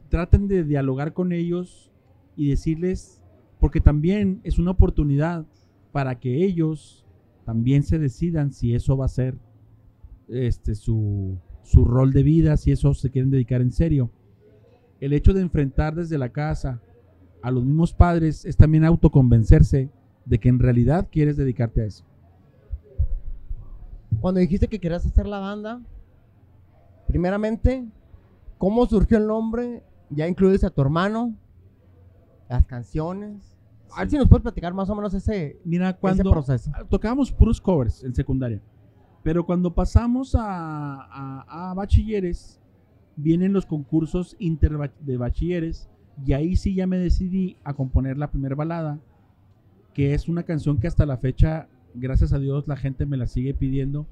[0.09, 1.90] traten de dialogar con ellos
[2.37, 3.23] y decirles,
[3.61, 5.47] porque también es una oportunidad
[5.92, 7.05] para que ellos
[7.44, 9.38] también se decidan si eso va a ser
[10.29, 14.11] este, su, su rol de vida, si eso se quieren dedicar en serio.
[15.01, 16.83] El hecho de enfrentar desde la casa
[17.42, 19.90] a los mismos padres es también autoconvencerse
[20.25, 22.05] de que en realidad quieres dedicarte a eso.
[24.21, 25.81] Cuando dijiste que querías hacer la banda,
[27.07, 27.87] primeramente,
[28.59, 29.83] ¿cómo surgió el nombre?
[30.11, 31.35] Ya incluyes a tu hermano,
[32.49, 33.55] las canciones.
[33.94, 34.16] A ver Sí.
[34.16, 36.71] si nos puedes platicar más o menos ese, Mira, ese cuando proceso.
[36.90, 38.61] tocábamos puros covers en secundaria,
[39.23, 40.42] pero cuando pasamos a,
[41.03, 42.61] a- a bachilleres,
[43.16, 45.88] vienen los concursos inter de bachilleres
[46.25, 48.99] y ahí sí ya me decidí a componer la primera balada,
[49.94, 53.27] que es una canción que hasta la fecha, gracias a Dios, la gente me la
[53.27, 54.07] sigue pidiendo.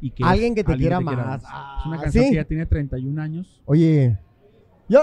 [0.00, 1.42] Y que es Alguien que te quiera más.
[1.42, 2.30] Es una Ah, canción ¿sí?
[2.30, 3.62] que ya tiene 31 años.
[3.64, 4.18] Oye,
[4.88, 5.00] yo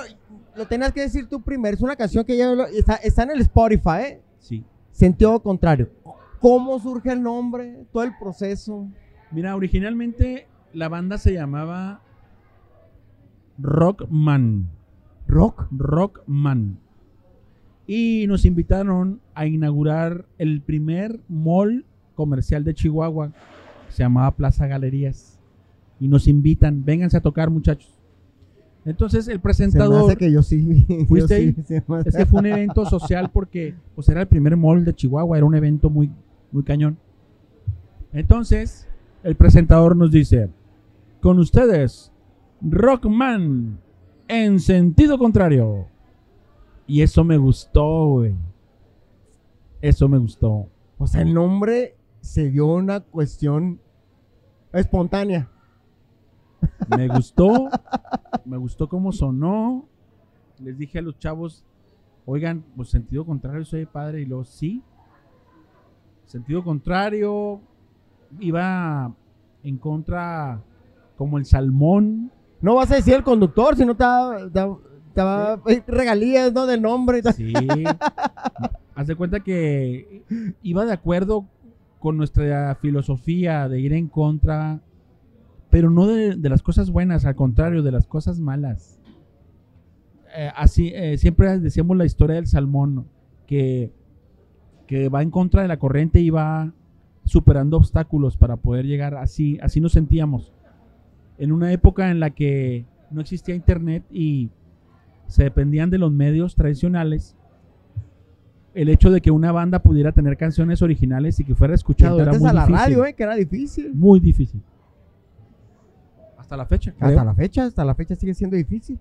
[0.56, 1.76] lo tenías que decir tú primero.
[1.76, 4.22] Es una canción que ya lo- está, está en el Spotify, ¿eh?
[4.40, 4.64] Sí.
[4.92, 5.90] Sentido contrario.
[6.40, 7.86] ¿Cómo surge el nombre?
[7.92, 8.88] Todo el proceso.
[9.32, 12.02] Mira, originalmente la banda se llamaba
[13.58, 14.70] Rockman.
[15.28, 15.68] Rock.
[15.72, 16.78] Rockman.
[17.88, 23.32] Y nos invitaron a inaugurar el primer mall comercial de Chihuahua.
[23.90, 25.40] Se llamaba Plaza Galerías.
[26.00, 27.98] Y nos invitan, vénganse a tocar muchachos.
[28.86, 30.06] Entonces el Se me presentador...
[30.06, 30.86] hace que yo sí.
[30.90, 31.82] yo ¿Fuiste sí, ahí?
[32.06, 35.46] Es que fue un evento social porque pues era el primer mall de Chihuahua, era
[35.46, 36.12] un evento muy,
[36.52, 36.98] muy cañón.
[38.12, 38.88] Entonces,
[39.24, 40.50] el presentador nos dice,
[41.22, 42.12] con ustedes,
[42.62, 43.80] Rockman,
[44.28, 45.88] en sentido contrario.
[46.86, 48.36] Y eso me gustó, güey.
[49.82, 50.68] Eso me gustó.
[50.98, 53.80] O sea, el nombre se dio una cuestión
[54.72, 55.50] espontánea.
[56.96, 57.70] Me gustó.
[58.46, 59.86] me gustó cómo sonó.
[60.60, 61.66] Les dije a los chavos,
[62.26, 64.22] oigan, pues sentido contrario soy padre.
[64.22, 64.82] Y luego, sí.
[66.26, 67.62] Sentido contrario.
[68.40, 69.14] Iba
[69.64, 70.62] en contra
[71.18, 72.32] como el salmón.
[72.62, 76.66] No vas a decir el conductor, si no te va regalías, ¿no?
[76.66, 77.20] Del nombre.
[77.20, 77.34] y.
[77.34, 77.54] Sí.
[78.96, 80.24] Haz de cuenta que
[80.62, 81.46] iba de acuerdo
[82.00, 84.82] con nuestra filosofía de ir en contra,
[85.74, 89.00] pero no de, de las cosas buenas, al contrario, de las cosas malas.
[90.38, 93.08] Eh, así, eh, siempre decíamos la historia del salmón,
[93.48, 93.92] que,
[94.86, 96.72] que va en contra de la corriente y va
[97.26, 100.54] superando obstáculos para poder llegar así, así nos sentíamos.
[101.40, 104.52] En una época en la que no existía internet y
[105.26, 107.36] se dependían de los medios tradicionales,
[108.76, 112.32] el hecho de que una banda pudiera tener canciones originales y que fuera escuchado era
[112.34, 112.76] muy a la difícil.
[112.80, 113.14] radio, ¿eh?
[113.16, 113.92] Que era difícil.
[113.96, 114.62] Muy difícil.
[116.54, 116.94] Hasta la fecha.
[116.94, 117.10] creo.
[117.10, 119.00] Hasta la fecha, hasta la fecha sigue siendo difícil.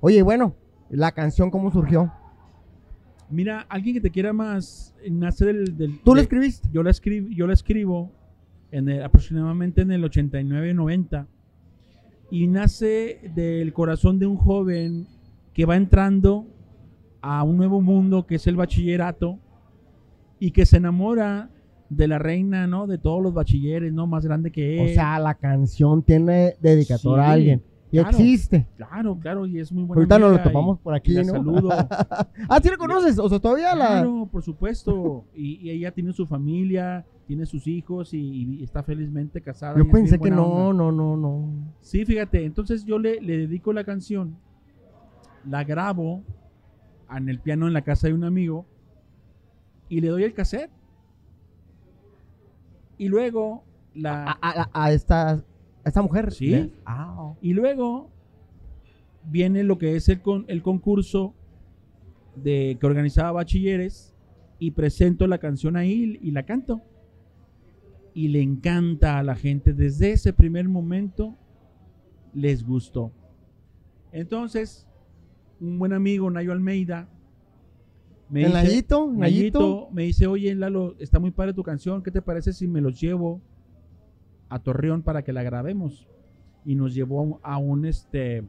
[0.00, 0.54] Oye, bueno,
[0.90, 2.12] la canción, ¿cómo surgió?
[3.30, 5.76] Mira, alguien que te quiera más nace del...
[5.76, 6.68] del- ¿Tú la de- escribiste?
[6.70, 8.12] yo la escribo, yo la escribo
[8.70, 11.26] en el- aproximadamente en el 89-90
[12.30, 15.06] y nace del corazón de un joven
[15.54, 16.46] que va entrando
[17.22, 19.38] a un nuevo mundo que es el bachillerato
[20.38, 21.48] y que se enamora
[21.96, 22.86] de la reina, ¿no?
[22.86, 24.06] De todos los bachilleres, ¿no?
[24.06, 24.94] Más grande que O él.
[24.94, 27.62] sea, la canción tiene dedicatoria a alguien.
[27.90, 28.08] Y Claro.
[28.10, 28.66] existe.
[28.78, 31.24] Claro, claro, y es muy buena Ahorita nos lo y- topamos por aquí, ¿no?
[31.24, 31.68] saludo.
[32.48, 33.18] ah, ¿sí la conoces?
[33.18, 33.86] O sea, todavía la...
[33.88, 35.24] Claro, por supuesto.
[35.34, 38.20] Y, y ella tiene su familia, tiene sus hijos y,
[38.60, 39.76] y está felizmente casada.
[39.76, 40.84] Yo pensé que no, onda.
[40.84, 41.48] no, no, no.
[41.82, 44.36] Sí, fíjate, entonces yo le, le dedico la canción,
[45.46, 46.22] la grabo
[47.14, 48.64] en el piano en la casa de un amigo
[49.90, 50.70] y le doy el cassette.
[53.02, 54.24] Y luego la...
[54.30, 55.44] A, a- a esta, a
[55.84, 56.30] esta mujer.
[56.32, 56.72] Sí.
[56.86, 57.36] Ah, oh.
[57.42, 58.10] Y luego
[59.24, 61.34] viene lo que es el, con, el concurso
[62.36, 64.14] de que organizaba bachilleres
[64.60, 66.80] y presento la canción ahí y la canto.
[68.14, 69.72] Y le encanta a la gente.
[69.72, 71.36] Desde ese primer momento
[72.34, 73.10] les gustó.
[74.12, 74.86] Entonces,
[75.60, 77.08] un buen amigo, Nayo Almeida,
[78.32, 79.06] me ¿El dice, Nayito?
[79.12, 79.60] ¿Nayito?
[79.60, 82.80] Nayito me dice, oye Lalo, está muy padre tu canción, ¿qué te parece si me
[82.80, 83.40] los llevo
[84.48, 86.08] a Torreón para que la grabemos?
[86.64, 88.42] Y nos llevó a un, este,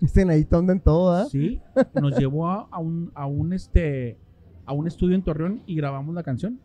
[0.00, 1.24] Este Nayito anda en todo, ¿ah?
[1.26, 1.60] sí,
[2.00, 4.16] nos llevó a, a un, a un este,
[4.64, 6.60] a un estudio en Torreón y grabamos la canción.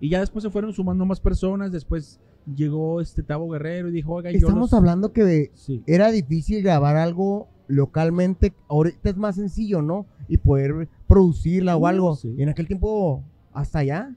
[0.00, 2.20] Y ya después se fueron sumando más personas, después
[2.54, 4.72] llegó este Tavo Guerrero y dijo, oiga, yo Estamos los-".
[4.74, 5.82] hablando que Sí.
[5.86, 8.52] era difícil grabar algo localmente.
[8.68, 10.06] Ahorita es más sencillo, ¿no?
[10.28, 12.14] Y poder producirla o Uh, algo.
[12.16, 12.34] sí.
[12.36, 14.14] Y en aquel tiempo, hasta allá.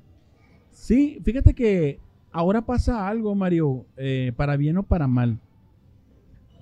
[0.71, 1.99] Sí, fíjate que
[2.31, 5.39] ahora pasa algo, Mario, eh, para bien o para mal.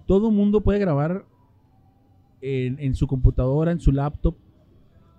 [0.05, 1.25] Todo mundo puede grabar
[2.41, 4.35] en, en su computadora, en su laptop,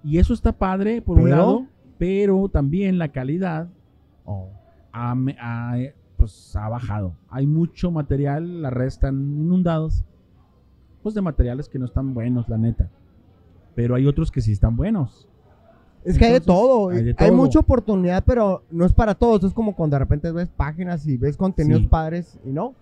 [0.05, 1.67] y eso está padre por un lado,
[1.99, 3.69] pero también la calidad
[4.25, 4.49] Oh.
[4.93, 5.15] ha,
[5.79, 7.15] eh, pues, ha bajado.
[7.29, 10.05] Hay mucho material, las redes están inundados,
[11.03, 12.89] pues de materiales que no están buenos, la neta.
[13.75, 15.27] Pero hay otros que sí están buenos.
[16.05, 16.91] Es que hay de todo.
[16.91, 17.33] hay de todo.
[17.33, 19.45] mucha oportunidad, pero no es para todos.
[19.45, 21.87] Es como cuando de repente ves páginas y ves contenidos Sí.
[21.89, 22.75] padres y no.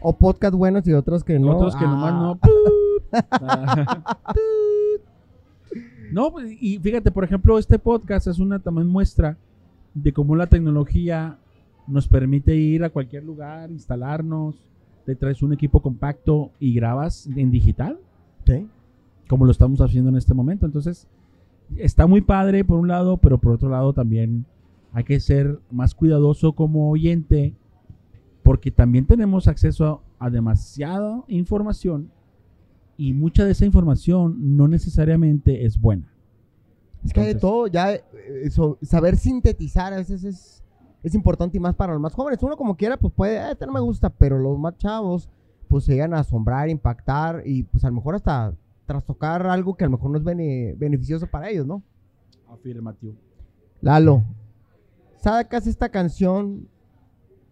[0.00, 1.56] O podcast buenos y otros que no.
[1.56, 1.88] Otros que Ah.
[1.88, 2.38] nomás no.
[6.12, 9.36] No, pues, y fíjate, por ejemplo, este podcast es una también muestra
[9.94, 11.38] de cómo la tecnología
[11.86, 14.56] nos permite ir a cualquier lugar, instalarnos,
[15.04, 17.98] te traes un equipo compacto y grabas en digital,
[18.46, 18.66] Sí.
[19.28, 20.66] como lo estamos haciendo en este momento.
[20.66, 21.06] Entonces,
[21.76, 24.44] está muy padre por un lado, pero por otro lado también
[24.92, 27.54] hay que ser más cuidadoso como oyente,
[28.42, 32.10] porque también tenemos acceso a, a demasiada información
[32.96, 36.12] y mucha de esa información no necesariamente es buena.
[37.04, 37.66] Es que hay de Entonces- todo.
[37.68, 38.02] Ya eh,
[38.42, 40.62] eso, saber sintetizar a veces es,
[41.02, 42.42] es importante y más para los más jóvenes.
[42.42, 45.28] Uno como quiera, pues puede, "Eh, este no me gusta, pero los más chavos,
[45.68, 48.52] pues se llegan a asombrar, impactar y pues a lo mejor hasta
[48.86, 51.82] trastocar algo que a lo mejor no es bene- beneficioso para ellos, ¿no?
[52.48, 53.14] Afirmativo.
[53.80, 54.24] Lalo,
[55.16, 56.68] sacas esta canción,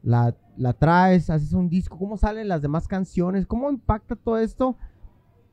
[0.03, 3.47] la, la traes, haces un disco, ¿cómo salen las demás canciones?
[3.47, 4.77] ¿Cómo impacta todo esto?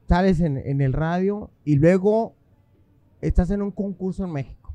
[0.08, 2.34] Sales en, en el radio y luego
[3.22, 4.74] estás en un concurso en México.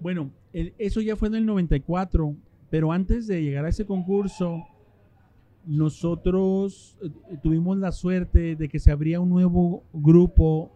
[0.00, 2.34] Bueno, el- eso ya fue en el 94,
[2.70, 4.62] pero antes de llegar a ese concurso,
[5.66, 10.72] nosotros eh, tuvimos la suerte de que se abría un nuevo grupo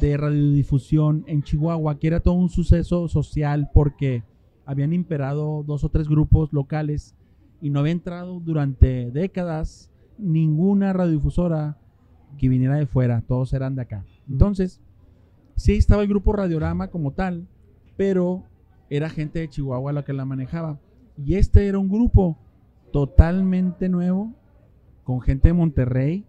[0.00, 4.22] de radiodifusión en Chihuahua, que era todo un suceso social porque
[4.64, 7.14] habían imperado dos o tres grupos locales
[7.60, 11.78] y no había entrado durante décadas ninguna radiodifusora
[12.38, 14.04] que viniera de fuera, todos eran de acá.
[14.30, 14.80] Entonces,
[15.56, 17.46] sí estaba el grupo Radiorama como tal,
[17.96, 18.44] pero
[18.96, 20.78] era gente de Chihuahua la que la manejaba.
[21.16, 22.36] Y este era un grupo
[22.92, 24.34] totalmente nuevo,
[25.02, 26.26] con gente de Monterrey,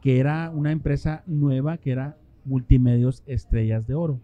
[0.00, 4.20] que era una empresa nueva, que era Multimedios Estrellas de Oro.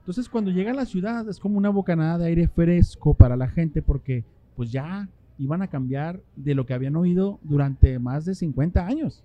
[0.00, 3.48] Entonces cuando llega a la ciudad es como una bocanada de aire fresco para la
[3.48, 8.34] gente porque pues ya iban a cambiar de lo que habían oído durante más de
[8.34, 9.24] 50 años.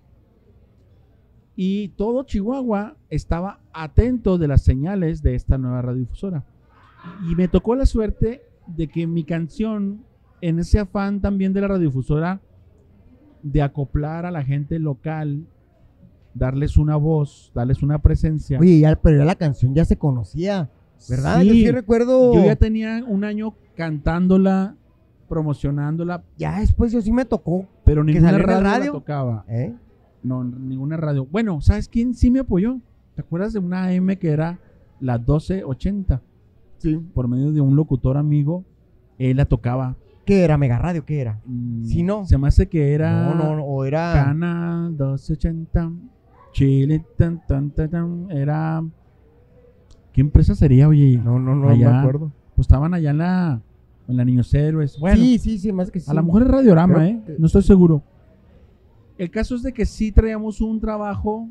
[1.54, 6.44] Y todo Chihuahua estaba atento de las señales de esta nueva radiodifusora.
[7.30, 10.04] Y me tocó la suerte de que mi canción,
[10.40, 12.40] en ese afán también de la radiodifusora,
[13.42, 15.46] de acoplar a la gente local,
[16.34, 18.58] darles una voz, darles una presencia.
[18.58, 20.70] Oye, ya, pero ya la canción ya se conocía,
[21.08, 21.42] ¿verdad?
[21.42, 22.34] Yo Sí, recuerdo.
[22.34, 24.74] yo ya tenía un año cantándola,
[25.28, 27.66] promocionándola, ya después yo sí me tocó.
[27.84, 29.44] pero ninguna el radio, la tocaba.
[29.48, 29.74] ¿eh?
[30.22, 31.26] No, ninguna radio.
[31.26, 32.80] Bueno, ¿sabes quién sí me apoyó?
[33.14, 34.58] ¿Te acuerdas de una AM que era
[35.00, 36.20] la 1280?
[36.78, 36.96] Sí.
[37.14, 38.64] Por medio de un locutor amigo,
[39.18, 39.96] él la tocaba.
[40.24, 40.58] ¿Qué era?
[40.58, 41.04] ¿Mega Radio?
[41.04, 41.40] ¿Qué era?
[41.46, 42.24] Mm, Sí, no.
[42.26, 43.64] Se me hace que era No, no, no.
[43.64, 44.12] O era.
[44.12, 45.90] Canal 1280,
[46.52, 48.82] Chile, tan, tan, tan, tan, era...
[50.12, 51.20] ¿Qué empresa sería, oye?
[51.22, 51.90] No, no, no Allá.
[51.90, 52.32] me acuerdo.
[52.56, 53.60] Pues estaban allá en la,
[54.08, 54.98] en la Niños Héroes.
[54.98, 56.10] Bueno, sí, sí, sí, más que sí.
[56.10, 57.22] a lo mejor es Radiorama, ¿eh?
[57.38, 58.02] No estoy seguro.
[59.16, 61.48] El caso es de que sí traíamos un trabajo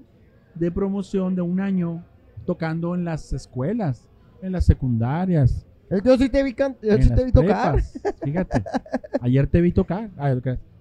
[0.55, 2.03] de promoción de un año
[2.45, 4.09] tocando en las escuelas,
[4.41, 5.65] en las secundarias,
[6.03, 7.81] yo sí te vi, can- yo sí te vi tocar.
[8.23, 8.63] Fíjate,
[9.21, 10.09] ayer te vi tocar.
[10.17, 10.33] Ah.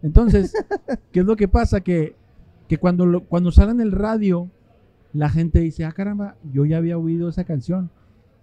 [0.03, 0.53] Entonces,
[1.13, 1.81] ¿qué es lo que pasa?
[1.81, 2.15] Que,
[2.69, 4.49] que cuando, lo- cuando sale en el radio,
[5.13, 7.91] la gente dice, ah, caramba, yo ya había oído esa canción.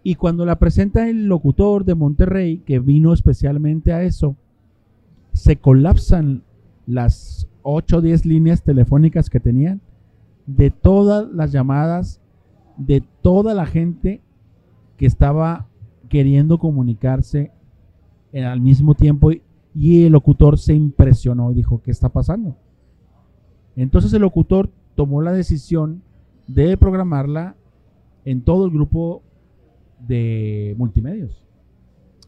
[0.03, 4.35] Y cuando la presenta el locutor de Monterrey, que vino especialmente a eso,
[5.33, 6.43] se colapsan
[6.85, 9.79] las 8 o 10 líneas telefónicas que tenían
[10.45, 12.19] de todas las llamadas
[12.75, 14.19] de toda la gente
[14.97, 15.67] que estaba
[16.09, 17.51] queriendo comunicarse
[18.31, 19.31] en- al mismo tiempo
[19.75, 22.55] y, el locutor se impresionó y dijo, ¿qué está pasando?
[23.75, 26.03] Entonces el locutor tomó la decisión
[26.47, 27.55] de programarla
[28.25, 29.23] en todo el grupo
[30.07, 31.43] de multimedios.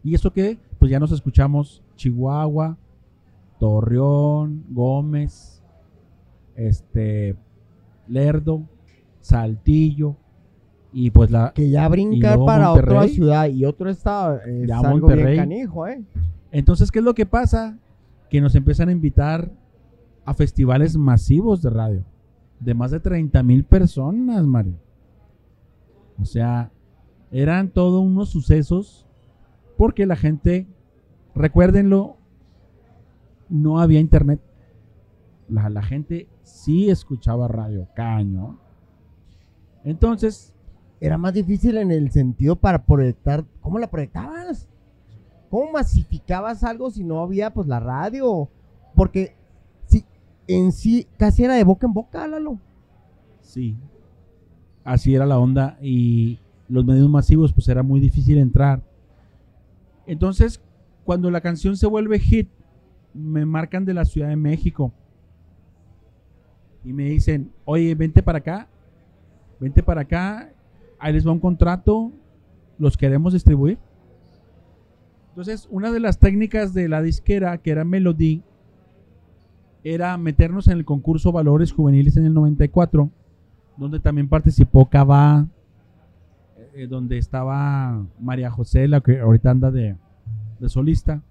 [0.03, 0.57] ¿Y eso qué?
[0.79, 2.77] Pues ya nos escuchamos Chihuahua,
[3.59, 5.61] Torreón, Gómez,
[6.55, 7.35] este,
[8.07, 8.63] Lerdo,
[9.21, 10.17] Saltillo
[10.97, 11.51] y pues la...
[11.53, 15.33] Que ya brincar para otra ciudad y otro estado es Ya algo Monterrey.
[15.33, 16.01] bien canijo, ¿eh?
[16.53, 17.77] Entonces, ¿qué es lo que pasa?
[18.29, 19.51] Que nos empiezan a invitar
[20.23, 22.05] a festivales masivos de radio.
[22.61, 24.75] De más de 30 mil personas, Mario.
[26.17, 26.71] O sea,
[27.29, 29.05] eran todos unos sucesos
[29.75, 30.65] porque la gente,
[31.35, 32.15] recuérdenlo,
[33.49, 34.39] no había internet.
[35.49, 38.57] La, la gente sí escuchaba radio, caño.
[39.83, 40.54] Entonces,
[40.99, 43.45] Era más difícil en el sentido para proyectar.
[43.61, 44.67] ¿Cómo la proyectabas?
[45.49, 48.49] ¿Cómo masificabas algo si no había pues la radio?
[48.95, 49.35] Porque
[49.87, 50.05] sí,
[50.47, 52.59] en sí casi era de boca en boca, Lalo.
[53.41, 53.75] Sí.
[54.83, 58.81] Así era la onda y los medios masivos pues era muy difícil entrar.
[60.07, 60.61] Entonces,
[61.03, 62.49] cuando la canción se vuelve hit,
[63.13, 64.91] me marcan de la Ciudad de México
[66.83, 68.67] y me dicen, oye, vente para acá,
[69.59, 70.53] vente para acá,
[71.05, 72.11] ahí les va un contrato,
[72.79, 73.77] los queremos distribuir.
[75.29, 78.41] Entonces, una de las técnicas de la disquera, que era Melody,
[79.83, 83.09] era meternos en el concurso Valores Juveniles en el 94,
[83.77, 85.47] donde también participó Cava,
[86.73, 89.95] eh, donde estaba María José, la que ahorita anda de,
[90.59, 91.21] de solista,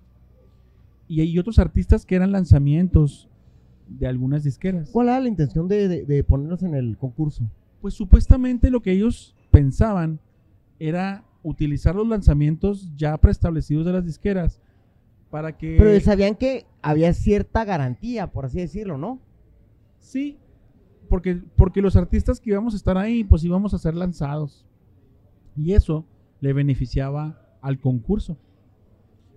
[1.09, 3.29] y hay otros artistas que eran lanzamientos
[3.89, 4.91] de algunas disqueras.
[4.93, 7.43] ¿Cuál era la intención de, de- de ponernos en el concurso?
[7.81, 10.21] Pues supuestamente lo que ellos pensaban
[10.79, 14.61] era utilizar los lanzamientos ya preestablecidos de las disqueras
[15.31, 15.77] para que...
[15.79, 19.21] Pero sabían que había cierta garantía, por así decirlo, ¿no?
[19.99, 20.39] Sí,
[21.09, 24.67] porque, porque los artistas que íbamos a estar ahí, pues íbamos a ser lanzados.
[25.57, 26.05] Y eso
[26.41, 28.37] le beneficiaba al concurso.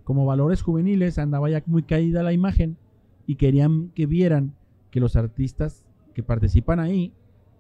[0.03, 2.77] Como valores juveniles andaba ya muy caída la imagen
[3.25, 4.55] y querían que vieran
[4.89, 7.13] que los artistas que participan ahí,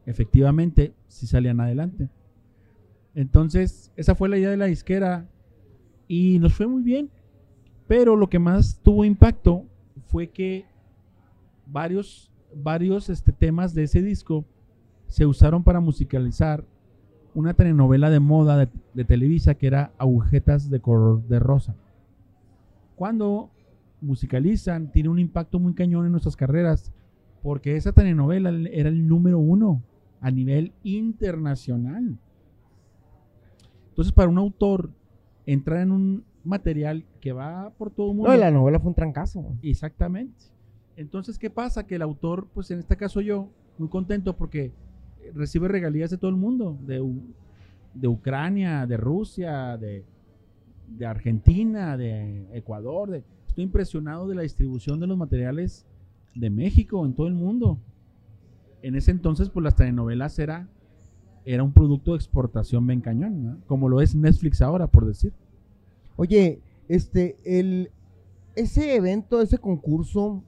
[0.05, 2.09] efectivamente, sí salían adelante.
[3.17, 5.25] Entonces, esa fue la idea de la disquera
[6.07, 7.09] y nos fue muy bien.
[7.87, 9.65] Pero lo que más tuvo impacto
[10.05, 10.65] fue que
[11.65, 14.45] varios, varios este, temas de ese disco
[15.07, 16.63] se usaron para musicalizar
[17.33, 21.73] una telenovela de moda de, de Televisa que era Agujetas de color de rosa.
[22.95, 23.49] Cuando
[23.99, 26.93] musicalizan, tiene un impacto muy cañón en nuestras carreras,
[27.41, 29.81] porque esa telenovela era el número uno
[30.21, 32.19] a nivel internacional.
[33.97, 34.91] Entonces, para un autor
[35.47, 38.29] entrar en un material que va por todo el mundo.
[38.31, 39.43] No, y la novela fue un trancazo.
[39.63, 40.35] Exactamente.
[40.95, 41.85] Entonces, ¿qué pasa?
[41.87, 44.71] Que el autor, pues en este caso yo, muy contento porque
[45.33, 50.05] recibe regalías de todo el mundo, de, Ucrania, de Rusia, de,
[50.95, 53.09] de Argentina, de Ecuador.
[53.09, 55.87] de- estoy impresionado de la distribución de los materiales
[56.35, 57.79] de México en todo el mundo.
[58.83, 60.67] En ese entonces, pues las telenovelas era,
[61.53, 63.57] era un producto de exportación bien cañón, ¿no?
[63.67, 65.31] como lo es Netflix ahora, por decir.
[66.17, 67.89] Oye, este, el,
[68.55, 70.43] ese evento, ese concurso,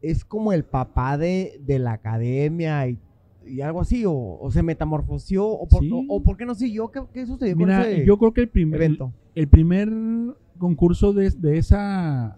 [0.00, 2.98] es como el papá de, de la academia y,
[3.46, 5.90] y algo así, o, o se metamorfoseó, o por, Sí.
[5.92, 8.42] o, o por qué no siguió, ¿qué, qué sucedió Mira, con ese yo creo que
[8.42, 9.12] el primer, evento?
[9.34, 9.88] el primer
[10.58, 12.36] concurso de, de esa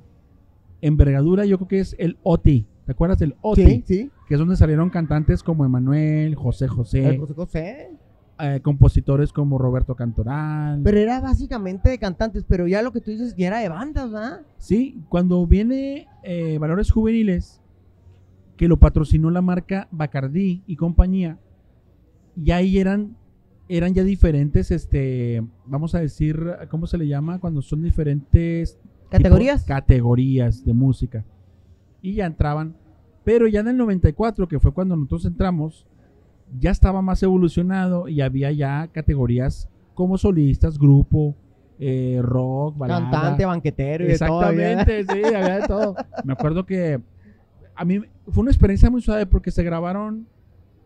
[0.81, 2.67] envergadura, yo creo que es el OTI.
[2.87, 3.65] ¿Te acuerdas del OTI?
[3.67, 7.91] Sí, sí, Que es donde salieron cantantes como Emanuel, José José, José José.
[8.41, 10.81] eh, compositores como Roberto Cantoral.
[10.83, 14.11] Pero era básicamente de cantantes, pero ya lo que tú dices ya era de bandas,
[14.11, 14.41] ¿verdad?
[14.59, 17.61] Sí, cuando viene eh, Valores Juveniles,
[18.57, 21.39] que lo patrocinó la marca Bacardí y compañía,
[22.35, 23.17] ya ahí eran,
[23.69, 26.37] eran ya diferentes, este, vamos a decir,
[26.69, 27.39] ¿cómo se le llama?
[27.39, 28.77] Cuando son diferentes
[29.09, 29.65] ¿Categorías?
[29.65, 31.25] categorías de música.
[32.03, 32.75] Y ya entraban
[33.27, 35.85] Pero ya en el 94, que fue cuando nosotros entramos,
[36.61, 41.35] ya estaba más evolucionado y había ya categorías como solistas, grupo,
[41.81, 43.11] eh, rock, balada.
[43.11, 44.39] Cantante, banquetero y de todo.
[44.39, 44.71] ¿verdad?
[44.71, 45.97] Exactamente, sí, había de todo.
[46.23, 47.01] Me acuerdo que
[47.75, 50.29] a mí fue una experiencia muy suave porque se grabaron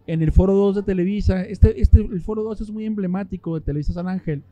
[0.06, 1.42] en el Foro 2 de Televisa.
[1.42, 4.42] Este, este, el Foro 2 es muy emblemático de Televisa San Ángel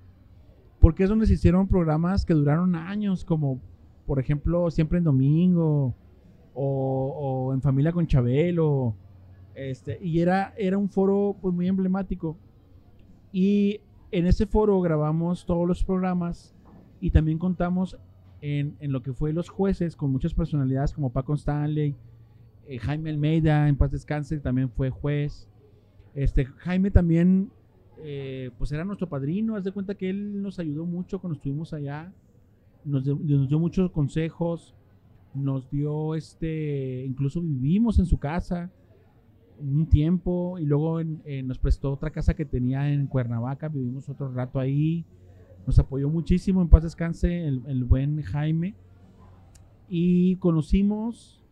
[0.79, 3.59] porque es donde se hicieron programas que duraron años, como
[4.05, 5.95] por ejemplo Siempre en Domingo
[6.61, 8.95] o, o En Familia con Chabelo.
[9.55, 12.37] Este, y era, era un foro pues, muy emblemático.
[13.33, 13.81] Y
[14.11, 16.55] en ese foro grabamos todos los programas
[17.01, 17.97] y también contamos
[18.41, 21.95] en, en lo que fue los jueces con muchas personalidades como Paco Stanley,
[22.67, 25.49] eh, Jaime Almeida, en paz descanse, también fue juez.
[26.15, 27.51] Este, Jaime también,
[27.99, 31.73] eh, pues era nuestro padrino, haz de cuenta que él nos ayudó mucho cuando estuvimos
[31.73, 32.13] allá,
[32.85, 34.75] nos, dio- nos dio muchos consejos,
[35.39, 38.71] nos dio este, incluso vivimos en su casa
[39.61, 44.09] un tiempo y luego en- eh, nos prestó otra casa que tenía en Cuernavaca, vivimos
[44.09, 45.05] otro rato ahí,
[45.67, 48.75] nos apoyó muchísimo, en paz descanse el, el buen Jaime
[49.89, 51.43] y conocimos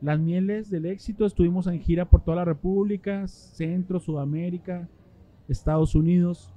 [0.00, 4.88] las mieles del éxito, estuvimos en gira por toda la República, Centro, Sudamérica,
[5.48, 6.52] Estados Unidos.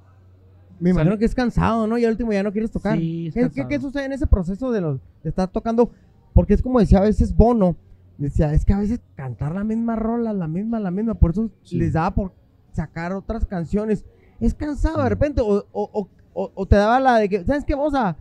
[0.80, 1.96] Me imagino que es cansado, ¿no?
[1.98, 2.98] Y al último ya no quieres tocar.
[2.98, 5.90] Sí, es ¿Qué, qué, qué sucede en ese proceso de, los, de estar tocando?
[6.38, 7.74] Porque es como decía a veces Bono,
[8.16, 11.50] decía, es que a veces cantar la misma rola, la misma, la misma, por eso
[11.64, 11.78] Sí.
[11.78, 12.32] les daba por
[12.70, 14.04] sacar otras canciones.
[14.38, 17.74] Es cansado de repente, o, o- o- o- te daba la de que, ¿sabes qué?
[17.74, 18.16] Vamos a,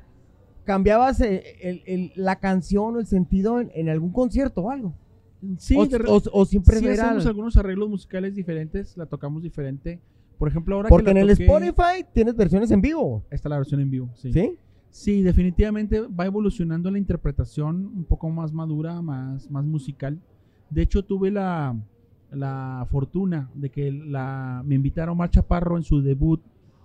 [0.65, 4.95] cambiabas el- el- el- la canción o el sentido en, en algún concierto o algo.
[5.59, 9.43] Sí, o, de o- o siempre sí hacemos al- algunos arreglos musicales diferentes, la tocamos
[9.43, 9.99] diferente.
[10.39, 13.47] Por ejemplo, ahora Porque que en la el toqué- Spotify tienes versiones en vivo, está
[13.47, 14.33] la versión en vivo, sí.
[14.33, 14.57] ¿sí?
[14.89, 20.19] Sí, definitivamente va evolucionando la interpretación un poco más madura, más, más musical.
[20.69, 21.75] De hecho, tuve la,
[22.31, 26.41] la fortuna de que la, me invitaron Omar Chaparro en su debut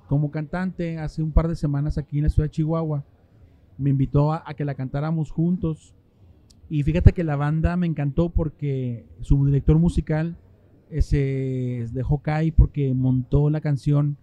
[0.08, 3.04] como cantante hace un par de semanas aquí en la ciudad de Chihuahua.
[3.78, 5.94] Me invitó a, que la cantáramos juntos.
[6.68, 10.36] Y fíjate que la banda me encantó porque su director musical
[10.98, 14.18] se dejó caer porque montó la canción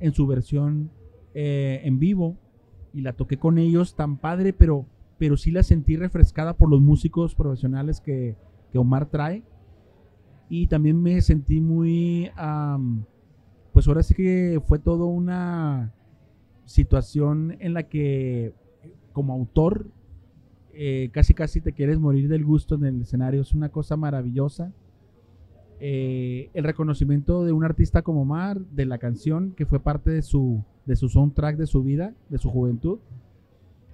[0.00, 0.90] en su versión
[1.34, 2.36] eh, en vivo
[2.96, 4.86] y la toqué con ellos tan padre, pero,
[5.18, 8.36] pero sí la sentí refrescada por los músicos profesionales que,
[8.72, 9.42] que Omar trae.
[10.48, 13.04] Y también me sentí muy, am,
[13.74, 15.92] pues ahora sí que fue todo una
[16.64, 18.54] situación en la que
[19.12, 19.88] como autor
[20.72, 23.42] eh, casi casi te quieres morir del gusto en el escenario.
[23.42, 24.72] Es una cosa maravillosa.
[25.80, 30.22] Eh, el reconocimiento de un artista como Omar, de la canción que fue parte de
[30.22, 32.98] su, de su soundtrack de su vida, de su juventud.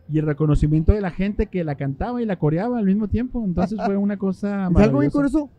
[0.08, 3.42] Y el reconocimiento de la gente que la cantaba y la coreaba al mismo tiempo.
[3.44, 5.12] Entonces fue una cosa Es algo maravillosa.
[5.12, 5.50] curioso.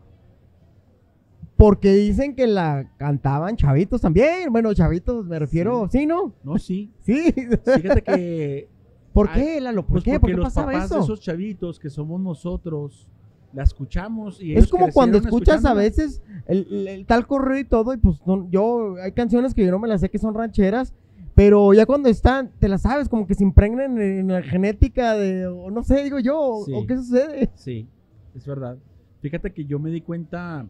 [1.56, 4.50] Porque dicen que la cantaban chavitos también.
[4.52, 5.88] Bueno, chavitos, me refiero.
[5.90, 6.32] Sí, ¿no?
[6.42, 6.90] No, sí.
[7.02, 7.32] Sí.
[7.32, 8.68] Fíjate que
[9.12, 9.82] ¿Por qué, Lalo?
[9.82, 10.18] ¿Por pues qué?
[10.18, 10.96] porque ¿Por qué los pasaba papás eso?
[10.96, 13.08] de esos chavitos que somos nosotros
[13.54, 17.64] la escuchamos y Es como cuando escuchas a veces el, el- el tal correo y
[17.64, 20.34] todo, y pues no- yo, hay canciones que yo no me las sé que son
[20.34, 20.92] rancheras,
[21.34, 25.14] pero ya cuando están, te las sabes, como que se impregnan en, en la genética
[25.14, 26.72] de, o no sé, digo yo, Sí.
[26.74, 27.50] o qué sucede.
[27.54, 27.88] Sí,
[28.34, 28.76] es verdad.
[29.20, 30.66] Fíjate que yo me di cuenta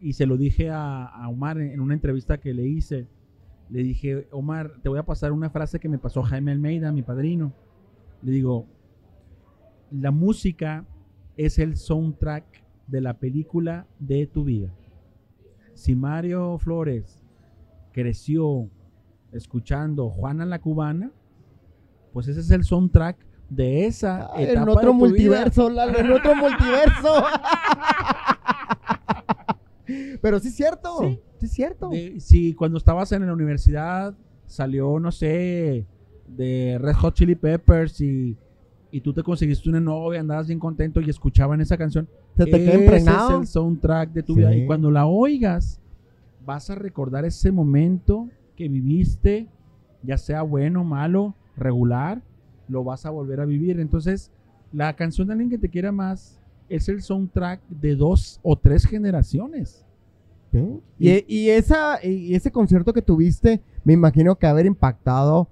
[0.00, 3.06] y se lo dije a, a Omar en, en una entrevista que le hice.
[3.70, 7.02] Le dije, Omar, te voy a pasar una frase que me pasó Jaime Almeida, mi
[7.02, 7.52] padrino.
[8.22, 8.66] Le digo,
[9.90, 10.84] la música
[11.36, 12.44] es el soundtrack
[12.86, 14.72] de la película de tu vida.
[15.74, 17.20] Si Mario Flores
[17.92, 18.68] creció
[19.32, 21.10] escuchando Juana la Cubana,
[22.12, 23.18] pues ese es el soundtrack
[23.50, 24.98] de esa Ay, etapa en de otro vida.
[24.98, 27.24] multiverso, Lalo, en otro multiverso.
[30.20, 31.20] pero sí es cierto, Sí.
[31.38, 31.90] sí, es cierto.
[32.18, 34.14] Si cuando estabas en la universidad
[34.46, 35.86] salió, no sé,
[36.26, 38.36] de Red Hot Chili Peppers y,
[38.90, 42.08] y tú te conseguiste una novia, andabas bien contento y escuchaban esa canción.
[42.36, 43.30] Se te queda impregnado.
[43.34, 44.38] es el soundtrack de tu Sí.
[44.40, 44.54] vida.
[44.54, 45.80] Y cuando la oigas,
[46.44, 49.48] vas a recordar ese momento que viviste,
[50.02, 52.22] ya sea bueno, malo, regular,
[52.68, 53.80] lo vas a volver a vivir.
[53.80, 54.30] Entonces,
[54.72, 58.84] la canción de alguien que te quiera más es el soundtrack de dos o tres
[58.86, 59.84] generaciones.
[60.52, 60.80] Sí.
[60.98, 65.48] Y, y esa, y ese concierto que tuviste, me imagino que haber impactado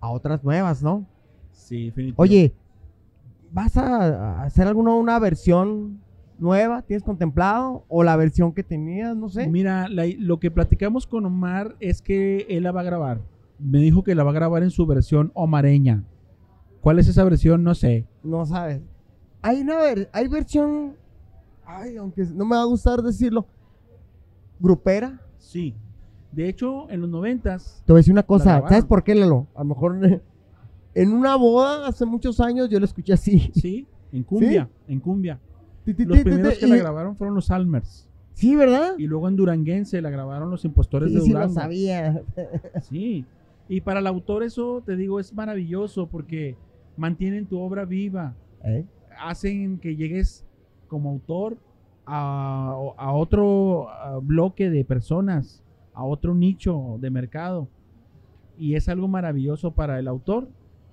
[0.00, 1.06] a otras nuevas, ¿no?
[1.52, 2.14] Sí, definitivamente.
[2.22, 2.52] Oye,
[3.52, 6.00] ¿vas a hacer alguna una versión
[6.38, 6.82] nueva?
[6.82, 7.84] ¿Tienes contemplado?
[7.88, 9.16] ¿O la versión que tenías?
[9.16, 9.46] No sé.
[9.48, 13.20] Mira, la- lo que platicamos con Omar es que él la va a grabar.
[13.58, 16.04] Me dijo que la va a grabar en su versión omareña.
[16.80, 17.64] ¿Cuál es esa versión?
[17.64, 18.06] No sé.
[18.22, 18.80] No sabes.
[19.42, 20.94] Hay una ver- hay versión
[21.66, 23.46] ay, aunque no me va a gustar decirlo,
[24.60, 25.20] grupera.
[25.38, 25.74] Sí.
[26.32, 28.60] De hecho, en los noventas, Te voy a decir una cosa.
[28.68, 29.46] ¿sabes por qué, Lalo?
[29.54, 30.22] A lo mejor
[31.02, 33.50] en una boda hace muchos años yo lo escuché así.
[33.54, 35.38] sí, en cumbia, en cumbia.
[35.84, 38.06] Los primeros que la grabaron fueron los Almers.
[38.34, 38.94] Sí, ¿verdad?
[38.98, 41.54] Y luego en Duranguense la grabaron los impostores Sí, de sí lo Durango.
[41.54, 42.22] sabía.
[42.82, 43.24] Sí.
[43.68, 46.56] Y para el autor eso, te digo, es maravilloso porque
[46.96, 48.34] mantienen tu obra viva.
[48.64, 48.84] ¿Eh?
[49.20, 50.44] hacen que llegues
[50.88, 51.56] como autor
[52.06, 53.88] a, a otro
[54.22, 55.62] bloque de personas,
[55.94, 57.68] a otro nicho de mercado.
[58.58, 60.48] Y es algo maravilloso para el autor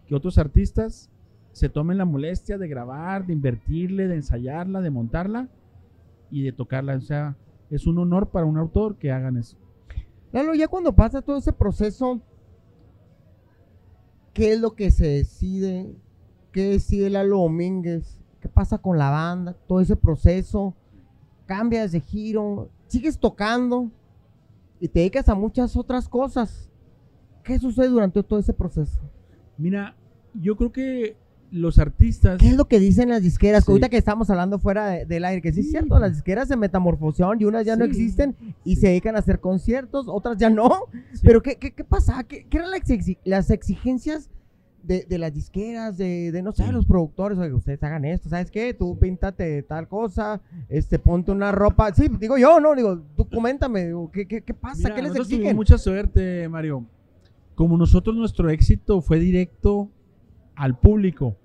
[0.08, 1.10] que otros artistas
[1.52, 5.48] se tomen la molestia de grabar, de invertirle, de ensayarla, de montarla
[6.30, 6.96] y de tocarla.
[6.96, 7.38] O sea,
[7.70, 9.58] es un honor para un autor que hagan eso.
[10.32, 12.22] Lalo, ya cuando pasa todo ese proceso,
[14.34, 15.96] ¿qué es lo que se decide?
[16.52, 18.20] ¿Qué decide Lalo Domínguez?
[18.42, 19.54] ¿Qué pasa con la banda?
[19.66, 20.76] Todo ese proceso,
[21.46, 23.90] cambias de giro, sigues tocando
[24.80, 26.70] y te dedicas a muchas otras cosas.
[27.44, 29.00] ¿Qué sucede durante todo ese proceso?
[29.58, 29.96] Mira,
[30.34, 31.16] yo creo que
[31.52, 32.40] los artistas...
[32.40, 33.64] ¿Qué es lo que dicen las disqueras?
[33.64, 33.72] Sí.
[33.72, 36.58] ahorita que estamos hablando fuera de- del aire, que sí es cierto, las disqueras se
[36.58, 38.36] metamorfosearon y unas ya no existen
[38.66, 40.70] y se dedican a hacer conciertos, otras ya no.
[41.24, 42.24] Pero ¿qué, qué, qué pasa?
[42.24, 44.30] ¿Qué, qué eran las, exi- las exigencias
[44.84, 47.38] de, de las disqueras, de, de, no sé, los productores?
[47.38, 48.74] Oye, ustedes hagan esto, ¿sabes qué?
[48.74, 51.94] Tú píntate tal cosa, este, ponte una ropa.
[51.94, 54.90] Sí, digo yo, no, digo, tú coméntame, digo, ¿qué, qué, qué pasa?
[54.90, 55.56] Mira, ¿Qué les exigen?
[55.56, 56.86] mucha suerte, Mario.
[57.56, 59.90] Como nosotros nuestro éxito fue directo
[60.56, 61.38] al público.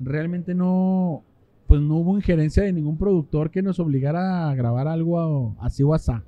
[0.00, 1.24] Realmente no,
[1.66, 5.94] pues no hubo injerencia de ningún productor que nos obligara a grabar algo así o
[5.94, 6.24] asá.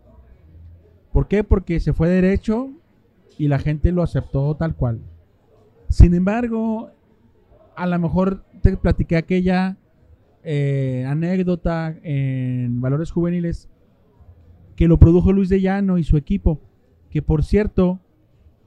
[1.13, 1.45] ¿Por qué?
[1.45, 2.71] Porque se fue derecho
[3.39, 5.01] y la gente lo aceptó tal cual.
[5.89, 6.91] Sin embargo,
[7.75, 9.77] a lo mejor te platiqué aquella
[10.45, 13.69] eh, anécdota en Valores Juveniles
[14.77, 16.61] que lo produjo Luis de Llano y su equipo.
[17.11, 18.01] Que por cierto,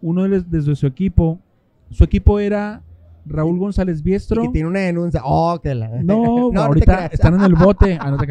[0.01, 1.39] uno de los, su equipo,
[1.89, 2.81] su equipo era
[3.25, 4.41] Raúl González Y Biestro.
[4.43, 5.21] que tiene una denuncia.
[5.23, 6.01] Oh, que la...
[6.03, 7.97] No, ahorita están en el bote.
[7.99, 8.27] Ah, no te.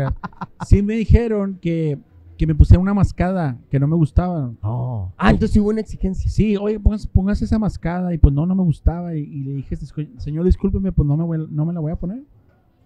[0.67, 1.99] Sí me dijeron que,
[2.37, 4.53] que me pusiera una mascada que no me gustaba.
[4.63, 5.13] Oh.
[5.17, 6.31] Ah, entonces hubo una exigencia.
[6.31, 8.13] Sí, oye, póngase, póngase esa mascada.
[8.15, 9.15] Y pues no, no me gustaba.
[9.15, 9.77] Y, y le dije,
[10.17, 12.23] señor, discúlpeme, pues no me, voy- no me la voy a poner.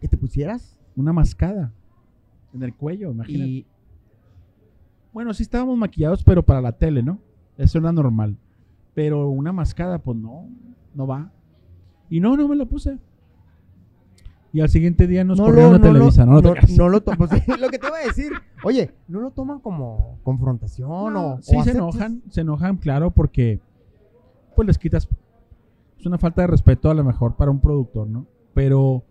[0.01, 0.77] ¿Que te pusieras?
[0.97, 1.73] Una mascada
[2.53, 3.49] en el cuello, imagínate.
[3.51, 3.67] Y,
[5.13, 7.19] Bueno, sí estábamos maquillados, pero para la tele, ¿no?
[7.57, 8.37] Eso era normal.
[8.95, 10.49] Pero una mascada, pues no,
[10.95, 11.31] no va.
[12.11, 12.99] Y no, no me la puse.
[14.53, 16.33] Y al siguiente día nos corrieron de Televisa, ¿no?
[16.33, 16.77] no, No, creas.
[16.77, 17.31] no lo to- pues,
[17.61, 18.33] lo que te iba a decir.
[18.65, 23.61] Oye, ¿no lo toman como confrontación o, sí o se enojan, se enojan, claro, porque
[24.55, 25.09] pues les quitas.
[25.99, 28.27] Es una falta de respeto a lo mejor para un productor, ¿no?
[28.53, 29.03] Pero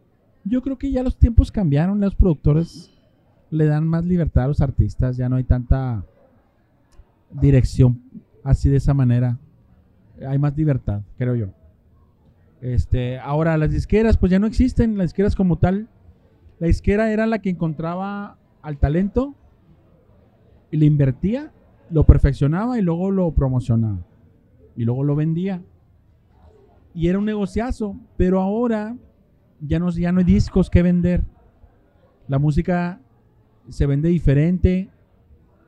[0.43, 2.91] yo creo que ya los tiempos cambiaron, los productores
[3.49, 6.05] le dan más libertad a los artistas, ya no hay tanta
[7.31, 7.99] dirección
[8.43, 9.39] así de esa manera.
[10.27, 11.47] Hay más libertad, creo yo.
[12.61, 15.87] Este, ahora las disqueras pues ya no existen, las disqueras como tal.
[16.59, 19.33] La disquera era la que encontraba al talento
[20.69, 21.51] y le invertía,
[21.89, 24.05] lo perfeccionaba y luego lo promocionaba.
[24.75, 25.63] Y luego lo vendía.
[26.93, 28.95] Y era un negociazo, pero ahora
[29.59, 31.23] ya no, ya no hay discos que vender.
[32.27, 33.01] La música
[33.69, 34.89] se vende diferente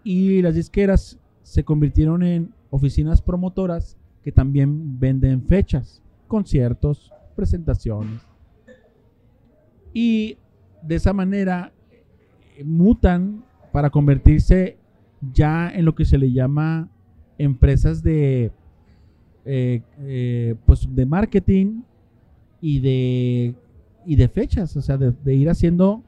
[0.03, 8.21] y las disqueras se convirtieron en oficinas promotoras que también venden fechas, conciertos, presentaciones.
[9.93, 10.37] Y
[10.81, 11.71] de esa manera
[12.57, 14.77] eh, mutan para convertirse
[15.33, 16.89] ya en lo que se le llama
[17.37, 18.51] empresas de
[19.45, 21.81] eh, eh, pues de marketing
[22.61, 23.55] y de
[24.05, 26.03] y de fechas, o sea, de, de ir haciendo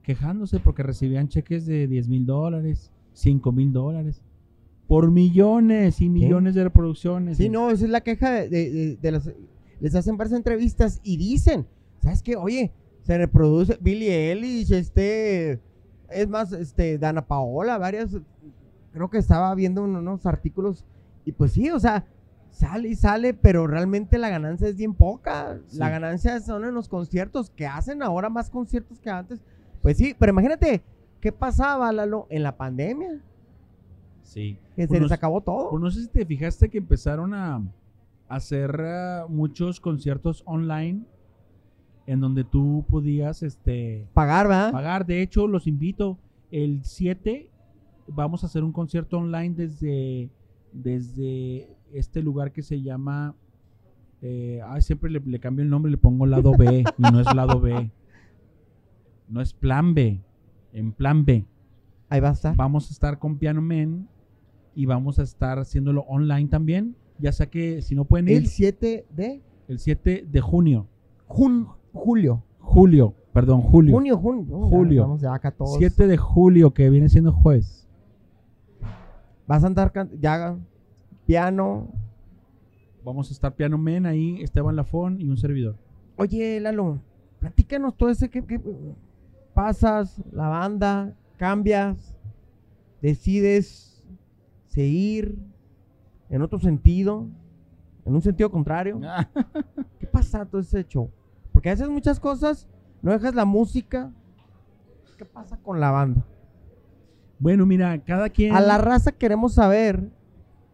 [0.03, 4.23] quejándose porque recibían cheques de 10 mil dólares, 5 mil dólares,
[4.87, 7.37] por millones y millones de reproducciones.
[7.39, 9.37] Sí, no, esa es la queja de, de-.
[9.81, 11.67] Les hacen varias entrevistas y dicen,
[12.03, 12.37] ¿sabes qué?
[12.37, 12.73] Oye,
[13.03, 15.61] se reproduce Billie Eilish, este...
[16.11, 18.17] Es más, este, Dana Paola, varias...
[18.93, 20.85] Creo que estaba viendo un- unos artículos
[21.27, 22.07] y pues sí, o sea,
[22.51, 25.59] sale y sale, pero realmente la ganancia es bien poca.
[25.69, 25.79] Sí.
[25.79, 29.41] La ganancia son en los conciertos, que hacen ahora más conciertos que antes.
[29.83, 30.83] Pues sí, pero imagínate,
[31.21, 33.21] ¿qué pasaba, Lalo, en la pandemia?
[34.23, 34.59] Sí.
[34.77, 35.71] Que Pues se no les acabó todo.
[35.71, 37.63] Pues no sé si te fijaste que empezaron a
[38.29, 41.03] hacer eh, muchos conciertos online
[42.07, 44.73] en donde tú podías este, Pagar, ¿verdad?
[44.73, 45.07] pagar.
[45.07, 46.19] De hecho, los invito.
[46.51, 47.51] El 7
[48.09, 50.31] vamos a hacer un concierto online desde,
[50.73, 53.35] desde este lugar que se llama...
[54.23, 57.35] eh, ay, siempre le, le cambio el nombre, le pongo lado B y no es
[57.35, 57.91] lado B.
[59.29, 60.23] No es plan B.
[60.73, 61.45] En plan B.
[62.09, 62.57] Ahí va a estar.
[62.57, 64.09] Vamos a estar con Piano Man
[64.75, 66.97] y vamos a estar haciéndolo online también.
[67.19, 70.87] Ya sea que si no pueden ir, El 7 de el 7 de junio.
[71.27, 72.43] jun- julio.
[72.61, 73.95] Julio, perdón, julio.
[73.95, 74.45] Junio, junio.
[74.69, 75.19] Julio.
[75.33, 75.77] Acá todos.
[75.79, 77.87] 7 de julio, que viene siendo jueves.
[79.47, 80.57] Vas a andar ya
[81.29, 81.93] piano.
[83.05, 85.77] Vamos a estar Piano Man ahí, Esteban Lafón y un servidor.
[86.17, 87.01] Oye, Lalo,
[87.39, 88.59] platícanos todo ese que, que
[89.53, 92.17] pasas, la banda, cambias,
[93.03, 94.03] decides
[94.69, 95.39] seguir
[96.31, 97.29] en otro sentido,
[98.07, 98.99] en un sentido contrario.
[100.01, 101.11] ¿Qué pasa todo ese show?
[101.53, 102.67] Porque haces muchas cosas,
[103.03, 104.11] no dejas la música.
[105.19, 106.25] ¿Qué pasa con la banda?
[107.39, 108.57] Bueno, mira, cada quien.
[108.57, 110.11] A la raza queremos saber.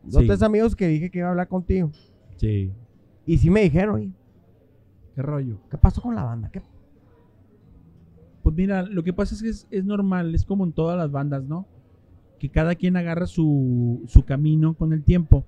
[0.05, 0.26] Dos Sí.
[0.26, 1.90] tres amigos que dije que iba a hablar contigo.
[2.36, 2.70] Sí.
[3.26, 4.11] Y sí me dijeron, oye,
[5.14, 5.59] ¿Qué rollo?
[5.70, 6.50] ¿qué pasó con la banda?
[6.50, 6.61] ¿Qué-
[8.42, 11.11] Pues mira, lo que pasa es que es, es normal, es como en todas las
[11.11, 11.66] bandas, ¿no?
[12.38, 15.44] Que cada quien agarra su, su camino con el tiempo.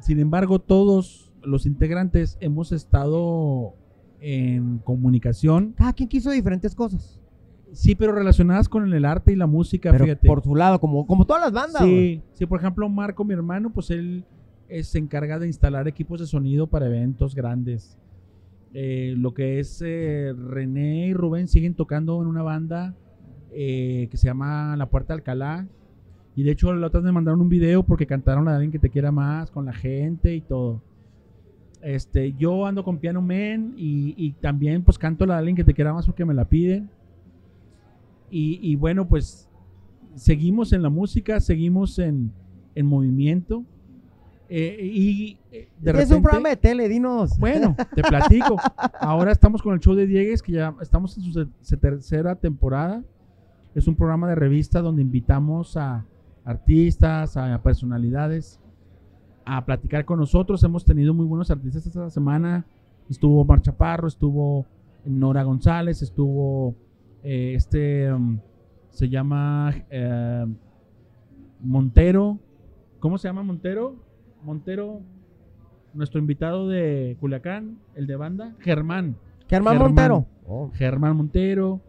[0.00, 3.74] Sin embargo, todos los integrantes hemos estado
[4.20, 7.19] en comunicación, Cada quien quiso diferentes cosas.
[7.72, 10.26] Sí, pero relacionadas con el arte y la música, Pero fíjate.
[10.26, 11.82] por su lado, como, como todas las bandas.
[11.82, 14.24] Sí, sí, por ejemplo, Marco, mi hermano, pues él
[14.68, 17.98] eh, se encarga de instalar equipos de sonido para eventos grandes.
[18.72, 22.94] Eh, lo que es eh, René y Rubén siguen tocando en una banda
[23.52, 25.66] eh, que se llama La Puerta de Alcalá.
[26.36, 28.90] Y de hecho, la otra me mandaron un video porque cantaron a alguien que te
[28.90, 30.80] quiera más con la gente y todo.
[31.82, 35.64] Este, yo ando con Piano Man y, y también pues canto la de alguien que
[35.64, 36.88] te quiera más porque me la piden.
[38.30, 39.48] Y, y bueno, pues
[40.14, 42.32] seguimos en la música, seguimos en,
[42.74, 43.64] en movimiento.
[44.48, 47.38] eh, y eh, de es repente, un programa de tele, dinos.
[47.38, 48.56] bueno, te platico.
[49.00, 53.02] Ahora estamos con el show de Diegues, que ya estamos en su tercera temporada.
[53.74, 56.04] Es un programa de revista donde invitamos a
[56.44, 58.58] artistas, a personalidades
[59.44, 60.62] a platicar con nosotros.
[60.64, 62.64] Hemos tenido muy buenos artistas esta semana.
[63.08, 64.66] Estuvo Mar Chaparro, estuvo
[65.04, 66.74] Nora González, estuvo
[67.22, 68.38] eh, este, um,
[68.90, 70.46] se llama eh,
[71.60, 72.38] Montero.
[72.98, 73.96] ¿Cómo se llama Montero?
[74.42, 75.00] Montero,
[75.94, 79.16] nuestro invitado de Culiacán, el de banda, Germán.
[79.48, 79.78] Germán Germán.
[79.78, 80.26] Montero.
[80.46, 80.70] Oh.
[80.74, 81.80] Germán Montero.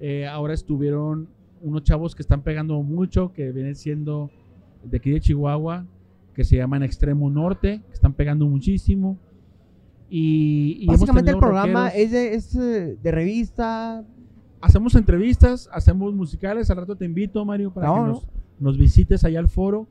[0.00, 1.28] Eh, ahora estuvieron
[1.60, 4.30] unos chavos que están pegando mucho, que vienen siendo
[4.82, 5.86] de aquí de Chihuahua,
[6.34, 9.18] que se llaman Extremo Norte, que están pegando muchísimo.
[10.10, 14.04] Y, Básicamente el programa es, de, es de revista.
[14.64, 16.70] Hacemos entrevistas, hacemos musicales.
[16.70, 18.06] Al rato te invito, Mario, para No, que no.
[18.08, 18.26] nos,
[18.58, 19.86] nos visites allá al foro.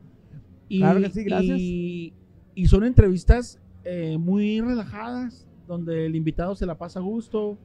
[0.68, 1.58] Y, Claro que sí, gracias.
[1.60, 2.12] Y,
[2.56, 7.56] y son entrevistas eh, muy relajadas, donde el invitado se la pasa a gusto.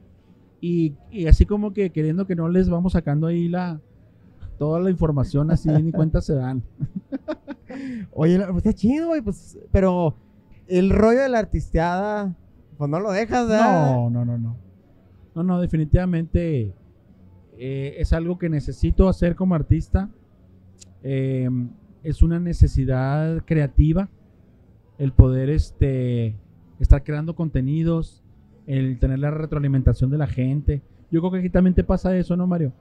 [0.60, 3.80] Y, y así como que queriendo que no les vamos sacando ahí la
[4.58, 6.62] toda la información así ni cuenta se dan.
[8.12, 9.20] Oye, pues está chido, güey.
[9.20, 10.14] Pues, pero
[10.68, 12.36] el rollo de la artisteada,
[12.78, 13.94] pues no lo dejas, ¿verdad?
[13.96, 14.56] No, no, no, no.
[15.34, 16.72] No, no, definitivamente
[17.62, 20.08] eh, es algo que necesito hacer como artista.
[21.02, 21.46] Eh,
[22.02, 24.08] es una necesidad creativa
[24.96, 26.36] el poder este,
[26.78, 28.22] estar creando contenidos,
[28.66, 30.80] el tener la retroalimentación de la gente.
[31.10, 32.72] Yo creo que aquí también te pasa eso, ¿no, Mario?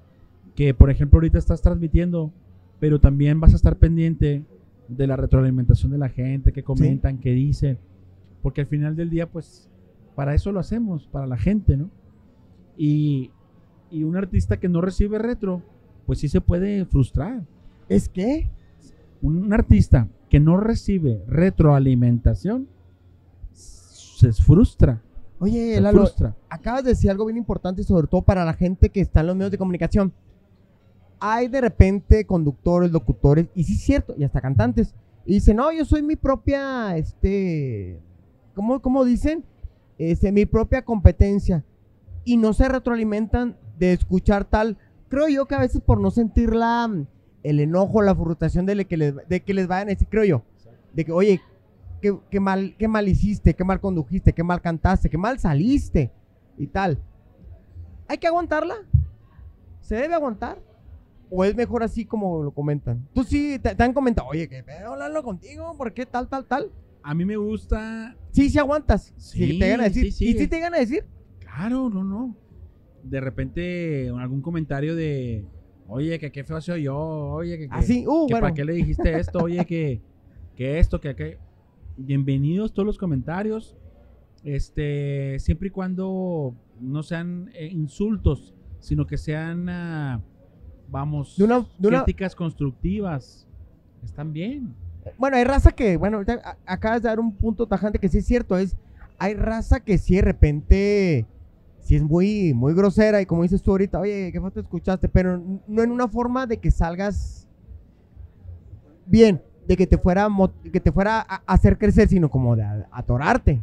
[0.55, 2.31] Que, por ejemplo, ahorita estás transmitiendo,
[2.79, 4.45] pero también vas a estar pendiente
[4.87, 7.77] de la retroalimentación de la gente, que comentan, que dicen.
[8.41, 9.69] Porque al final del día, pues,
[10.15, 11.89] para eso lo hacemos, para la gente, ¿no?
[12.77, 13.31] Y,
[13.91, 15.61] y un artista que no recibe retro,
[16.05, 17.43] pues sí se puede frustrar.
[17.87, 18.49] ¿Es que?
[19.21, 22.67] Un artista que no recibe retroalimentación
[23.51, 25.01] se frustra.
[25.39, 26.35] Oye, Se Lalo, frustra.
[26.49, 29.35] acabas de decir algo bien importante, sobre todo para la gente que está en los
[29.35, 30.11] medios de comunicación.
[31.19, 34.93] Hay de repente conductores, locutores, y sí es cierto, y hasta cantantes.
[35.25, 37.99] Y dicen, no, yo soy mi propia, este,
[38.55, 39.43] ¿cómo, cómo dicen?
[39.97, 41.63] Este, mi propia competencia.
[42.25, 44.77] Y no se retroalimentan de escuchar tal.
[45.07, 46.89] Creo yo que a veces por no sentir la,
[47.43, 50.43] el enojo, la frustración de, que les, de que les vayan a decir, creo yo,
[50.93, 51.41] de que, oye,
[52.01, 56.11] qué, qué mal, qué mal hiciste, qué mal condujiste, qué mal cantaste, qué mal saliste
[56.57, 56.99] y tal.
[58.07, 58.75] ¿Hay que aguantarla?
[59.81, 60.59] ¿Se debe aguantar?
[61.31, 63.07] ¿O es mejor así como lo comentan?
[63.13, 66.45] Tú sí te, te han comentado, oye, que pedo hablarlo contigo, ¿por qué tal, tal,
[66.45, 66.71] tal?
[67.03, 69.13] A mí me gusta, Sí, sí aguantas.
[69.17, 70.05] Sí, Sí, te llegan a decir.
[70.05, 70.25] sí, sí.
[70.29, 71.05] ¿Y sí te llegan a decir?
[71.39, 72.35] claro, no, no.
[73.03, 75.45] De repente algún comentario de,
[75.87, 78.41] oye, que qué feo soy yo, oye, que, que- Así, uh, que bueno.
[78.45, 80.01] para qué le dijiste esto, oye, que,
[80.55, 81.37] que esto, que aquello.
[81.97, 83.75] Bienvenidos todos los comentarios.
[84.43, 90.21] Este, siempre y cuando no sean eh, insultos, sino que sean, ah,
[90.89, 93.45] vamos, De una- de una- críticas constructivas.
[94.03, 94.73] Están bien.
[95.17, 96.21] Bueno, hay raza que, bueno,
[96.65, 98.77] acabas de dar un punto tajante que sí es cierto, es,
[99.17, 101.25] hay raza que sí de repente,
[101.81, 105.41] sí es muy, muy grosera y como dices tú ahorita, oye, qué te escuchaste, pero
[105.67, 107.47] no en una forma de que salgas
[109.05, 110.27] bien, de que te fuera,
[110.71, 113.61] que te fuera a hacer crecer, sino como de atorarte,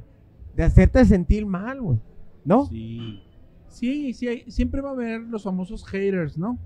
[0.54, 1.98] de hacerte sentir mal, güey,
[2.44, 2.66] ¿no?
[2.66, 3.22] Sí.
[3.68, 6.58] Sí, sí, hay- siempre va a haber los famosos haters, ¿no?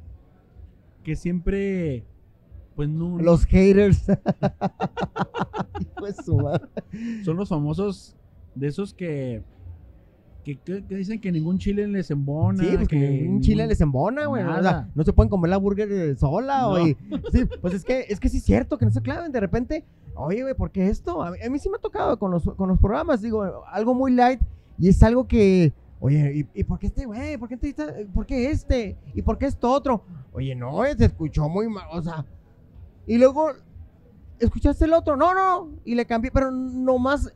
[1.03, 2.05] Que siempre,
[2.77, 3.19] pues no.
[3.19, 4.07] Los haters.
[6.01, 6.69] Madre.
[7.25, 8.17] Son los famosos
[8.55, 9.43] de esos que,
[10.45, 12.63] que, que- que dicen que ningún chile les embona.
[12.65, 14.43] Sí, pues que ningún- chile les embona, güey.
[14.45, 16.85] o sea, no se pueden comer la burger eh, sola, No.
[16.85, 16.97] Sí,
[17.61, 19.33] pues es que, es que sí es cierto que no se claven.
[19.33, 19.85] De repente,
[20.15, 21.23] oye, güey, ¿por qué esto?
[21.23, 23.95] A mí, a mí sí me ha tocado con los, con los programas, digo, algo
[23.95, 24.41] muy light
[24.79, 27.37] y es algo que, oye, ¿y, y por qué este, güey?
[27.37, 28.97] ¿Por qué, este, ¿Por qué este?
[29.15, 30.03] ¿Y por qué esto otro?
[30.33, 32.25] Oye, no, se escuchó muy mal, o sea.
[33.07, 33.51] Y luego,
[34.39, 35.17] ¿escuchaste el otro?
[35.17, 37.33] No, no, y le cambié, pero nomás,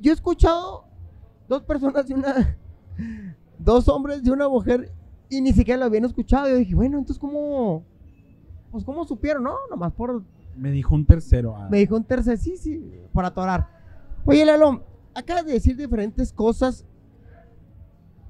[0.00, 0.84] yo he escuchado
[1.48, 2.56] dos personas y una
[3.58, 4.90] dos hombres y una mujer
[5.28, 6.48] y ni siquiera lo habían escuchado.
[6.48, 7.84] Yo dije, bueno, entonces cómo,
[8.70, 9.56] pues cómo supieron, ¿no?
[9.70, 10.22] Nomás por,
[10.56, 11.56] Me dijo un tercero.
[11.56, 13.68] ah, me dijo un tercer, sí, sí, por atorar.
[14.24, 14.84] Oye, Lalo,
[15.14, 16.84] acabas de decir diferentes cosas.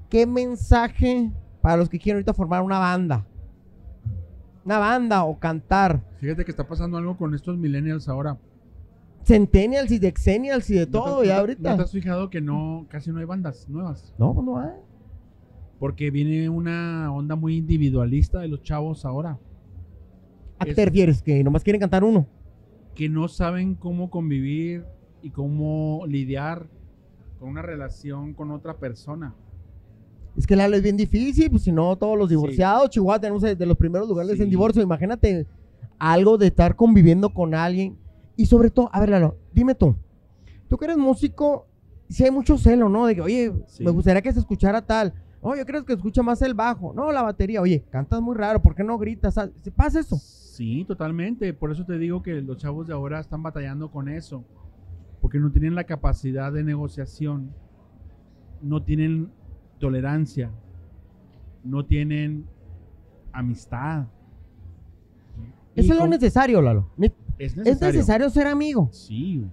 [0.09, 3.25] ¿Qué mensaje para los que quieren ahorita formar una banda?
[4.63, 6.01] Una banda o cantar.
[6.19, 8.37] Fíjate que está pasando algo con estos millennials ahora.
[9.27, 11.71] Centennials y Dexennials y de ¿No todo, ya ahorita.
[11.71, 14.13] ¿No te has fijado que no, casi no hay bandas nuevas?
[14.17, 14.71] No, pues no hay.
[15.79, 19.37] Porque viene una onda muy individualista de los chavos ahora.
[20.59, 21.21] ¿A qué te refieres?
[21.21, 22.25] Que nomás quieren cantar uno.
[22.95, 24.83] que no saben cómo convivir
[25.21, 26.67] y cómo lidiar
[27.39, 29.35] con una relación con otra persona.
[30.35, 33.65] Es que Lalo es bien difícil, pues si no, todos los divorciados, Chihuahua tenemos de
[33.67, 34.41] los primeros lugares Sí.
[34.41, 34.81] en divorcio.
[34.81, 35.45] Imagínate
[35.99, 37.97] algo de estar conviviendo con alguien.
[38.37, 39.95] Y sobre todo, a ver, Lalo, dime tú,
[40.69, 41.67] tú que eres músico,
[42.07, 43.05] si hay mucho celo, ¿no?
[43.05, 43.83] De que, oye, Sí.
[43.83, 45.13] me gustaría que se escuchara tal.
[45.43, 46.93] No, yo creo que escucha más el bajo.
[46.93, 47.61] No, la batería.
[47.61, 49.35] Oye, cantas muy raro, ¿por qué no gritas?
[49.61, 50.17] ¿Se pasa eso?
[50.17, 51.53] Sí, totalmente.
[51.53, 54.43] Por eso te digo que los chavos de ahora están batallando con eso.
[55.21, 57.51] Porque no tienen la capacidad de negociación.
[58.61, 59.31] No tienen
[59.79, 60.49] tolerancia.
[61.63, 62.45] No tienen
[63.31, 64.07] amistad.
[65.75, 66.89] Y Eso es lo necesario, Lalo.
[67.37, 68.29] Es Es necesario.
[68.29, 68.89] ser amigo.
[68.91, 69.37] Sí.
[69.39, 69.51] güey.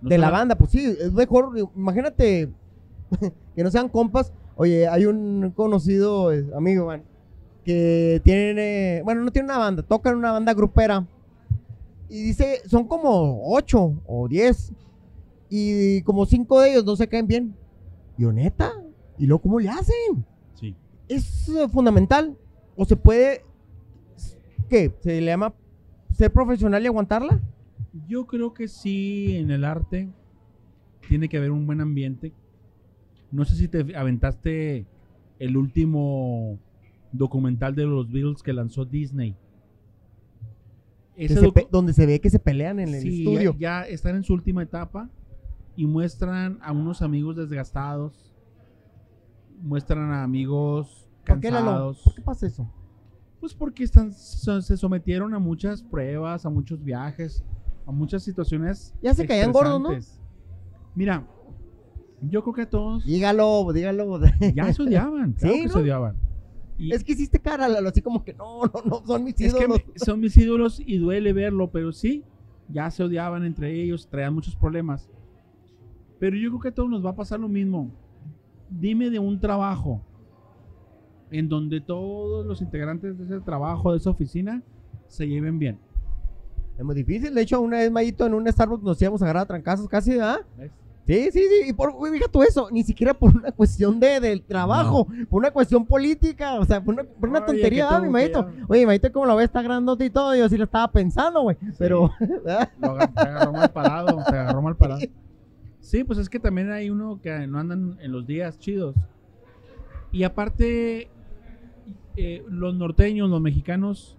[0.00, 2.48] No de la banda, pues sí, es mejor, imagínate
[3.56, 4.32] que no sean compas.
[4.54, 7.02] Oye, hay un conocido eh, amigo, man,
[7.64, 11.04] que tiene, bueno, no tiene una banda, toca en una banda grupera.
[12.08, 14.72] Y dice, son como ocho o diez.
[15.50, 17.54] Y como cinco de ellos no se caen bien.
[18.16, 18.72] Y neta,
[19.18, 20.24] ¿y luego cómo le hacen?
[20.54, 20.74] Sí.
[21.08, 22.36] ¿Es eh, fundamental?
[22.76, 23.44] ¿O se puede,
[24.68, 24.92] qué?
[25.00, 25.54] ¿Se le llama
[26.18, 27.40] ser profesional y aguantarla?
[28.08, 30.08] Yo creo que sí, en el arte
[31.08, 32.32] tiene que haber un buen ambiente.
[33.30, 34.86] No sé si te aventaste
[35.38, 36.58] el último
[37.12, 39.36] documental de los Beatles que lanzó Disney.
[41.16, 43.52] Ese se donde se ve que se pelean en el Sí, estudio.
[43.58, 45.08] Ya, ya están en su última etapa
[45.76, 48.34] y muestran a unos amigos desgastados,
[49.62, 51.66] muestran a amigos ¿Por qué, Lalo?
[51.66, 52.02] cansados.
[52.04, 52.72] ¿Por qué pasa eso?
[53.40, 57.44] Pues porque están, se sometieron a muchas pruebas, a muchos viajes,
[57.86, 58.94] a muchas situaciones.
[59.00, 59.90] Ya se caían gordos, ¿no?
[60.94, 61.24] Mira,
[62.20, 64.20] yo creo que a todos Dígalo, dígalo.
[64.54, 65.72] ya se odiaban, claro Sí, que ¿no?
[65.72, 66.16] se odiaban.
[66.76, 69.52] Y- Es que hiciste cara, Lalo, así como que no, no, no, son mis Es
[69.54, 69.82] ídolos.
[69.96, 72.24] son mis ídolos y duele verlo, pero sí,
[72.68, 75.08] ya se odiaban entre ellos, traían muchos problemas.
[76.18, 77.90] Pero yo creo que a todos nos va a pasar lo mismo.
[78.68, 80.02] Dime de un trabajo
[81.30, 84.62] en donde todos los integrantes de ese trabajo, de esa oficina,
[85.08, 85.78] se lleven bien.
[86.78, 87.34] Es muy difícil.
[87.34, 90.12] De hecho, una vez, Mayito, en un Starbucks nos íbamos a agarrar a trancazos casi,
[90.12, 90.40] ¿verdad?
[90.56, 90.70] ¿ves?
[91.06, 91.68] Sí, sí, sí.
[91.70, 95.50] Y por, fíjate tú eso, ni siquiera por una cuestión de, del trabajo, por una
[95.50, 98.42] cuestión política, o sea, por una, por una Oye, tontería, ¿ah, mi que Mayito?
[98.46, 101.40] ya- Oye, Mayito, como lo ves, está grandote y todo, yo sí lo estaba pensando,
[101.40, 101.56] güey.
[101.78, 102.10] Pero.
[102.78, 105.00] Lo te agarró mal parado, te agarró mal parado.
[105.80, 108.94] Sí, pues es que también hay uno que no andan en los días chidos.
[110.12, 111.08] Y aparte,
[112.20, 114.16] eh, los norteños, los mexicanos,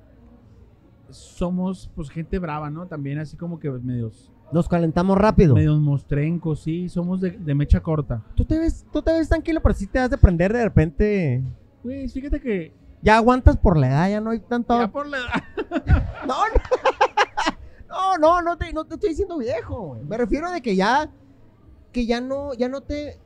[1.09, 2.87] somos pues gente brava, ¿no?
[2.87, 5.55] También así como que medios, nos calentamos rápido.
[5.55, 8.23] medios mostrencos, sí, somos de, de mecha corta.
[8.35, 11.43] Tú te ves, tú te ves tranquilo, pero sí te has de prender de repente.
[11.83, 14.79] Pues fíjate que Ya aguantas por la edad, ya no hay tanto.
[14.79, 15.43] ya por la edad-
[16.27, 16.35] No,
[17.89, 19.97] no, no, no te, no te estoy diciendo viejo.
[20.07, 21.09] Me refiero de que ya,
[21.91, 23.17] que ya no, ya no te,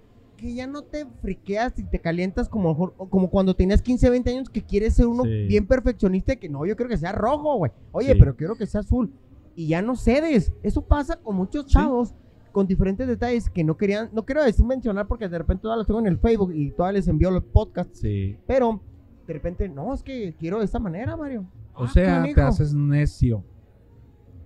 [0.44, 4.50] que ya no te friqueas y te calientas como, como cuando tenías 15, 20 años
[4.50, 5.48] que quieres ser uno Sí.
[5.48, 7.72] bien perfeccionista y que no, yo quiero que sea rojo, güey.
[7.92, 8.20] Oye, Sí.
[8.20, 9.12] pero quiero que sea azul.
[9.56, 10.52] Y ya no cedes.
[10.64, 11.72] Eso pasa con muchos Sí.
[11.74, 12.14] chavos
[12.52, 15.88] con diferentes detalles que no querían, no quiero decir mencionar porque de repente todas las
[15.88, 18.38] tengo en el Facebook y todas les envío los podcasts, Sí.
[18.46, 18.80] pero
[19.26, 21.46] de repente, no, es que quiero de esta manera, Mario.
[21.74, 23.44] O Ah, sea, te haces necio,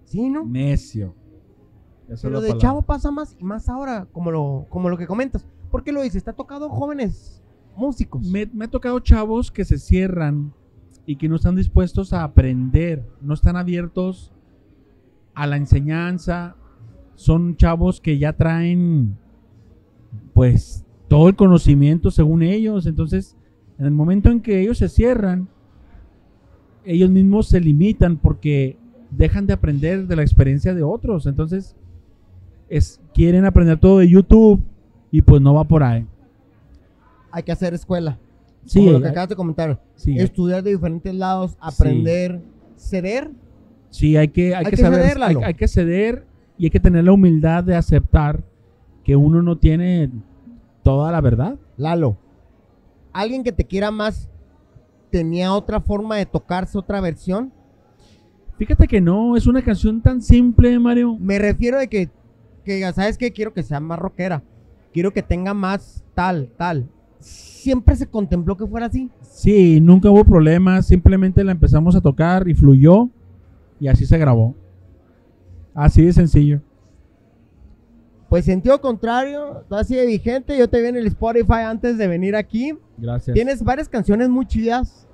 [0.05, 0.45] Sí, ¿no?
[0.45, 1.13] necio.
[2.05, 2.61] Esa es Pero de palabra.
[2.61, 5.45] chavo pasa más y más ahora, como lo, como lo que comentas.
[5.71, 6.17] ¿Por qué lo dices?
[6.17, 7.43] Está tocado jóvenes
[7.75, 8.25] músicos.
[8.27, 10.53] Me, ha tocado chavos que se cierran
[11.05, 14.33] y que no están dispuestos a aprender, no están abiertos
[15.33, 16.55] a la enseñanza.
[17.15, 19.17] Son chavos que ya traen,
[20.33, 22.85] pues, todo el conocimiento según ellos.
[22.85, 23.35] Entonces,
[23.77, 25.49] en el momento en que ellos se cierran,
[26.83, 28.77] ellos mismos se limitan porque
[29.11, 31.25] dejan de aprender de la experiencia de otros.
[31.25, 31.75] Entonces,
[32.69, 34.61] es, quieren aprender todo de YouTube
[35.11, 36.05] y pues no va por ahí.
[37.31, 38.17] Hay que hacer escuela.
[38.65, 39.81] Sí, como lo que hay- acabas de comentar.
[39.95, 40.17] sí.
[40.17, 42.41] Estudiar de diferentes lados, aprender,
[42.75, 43.31] ceder.
[43.89, 46.25] Sí, hay que, hay Hay que saber, ceder, hay, que ceder
[46.57, 48.43] y hay que tener la humildad de aceptar
[49.03, 50.09] que uno no tiene
[50.83, 51.55] toda la verdad.
[51.77, 52.17] Lalo,
[53.13, 54.29] alguien que te quiera más
[55.09, 57.53] tenía otra forma de tocarse, otra versión.
[58.57, 61.15] Fíjate que no, es una canción tan simple, Mario.
[61.19, 62.09] Me refiero de que,
[62.65, 63.31] que ¿sabes qué?
[63.31, 64.43] Quiero que sea más rockera.
[64.97, 66.89] Quiero que tenga más tal, tal.
[67.19, 69.11] Siempre se contempló que fuera así.
[69.21, 73.07] Sí, nunca hubo problemas, simplemente la empezamos a tocar y fluyó
[73.79, 74.55] y así se grabó.
[75.75, 76.61] Así de sencillo.
[78.27, 80.57] Pues sentido contrario, todo así de vigente.
[80.57, 82.73] Yo te vi en el Spotify antes de venir aquí.
[82.97, 83.35] Gracias.
[83.35, 85.07] Tienes varias canciones muy chidas.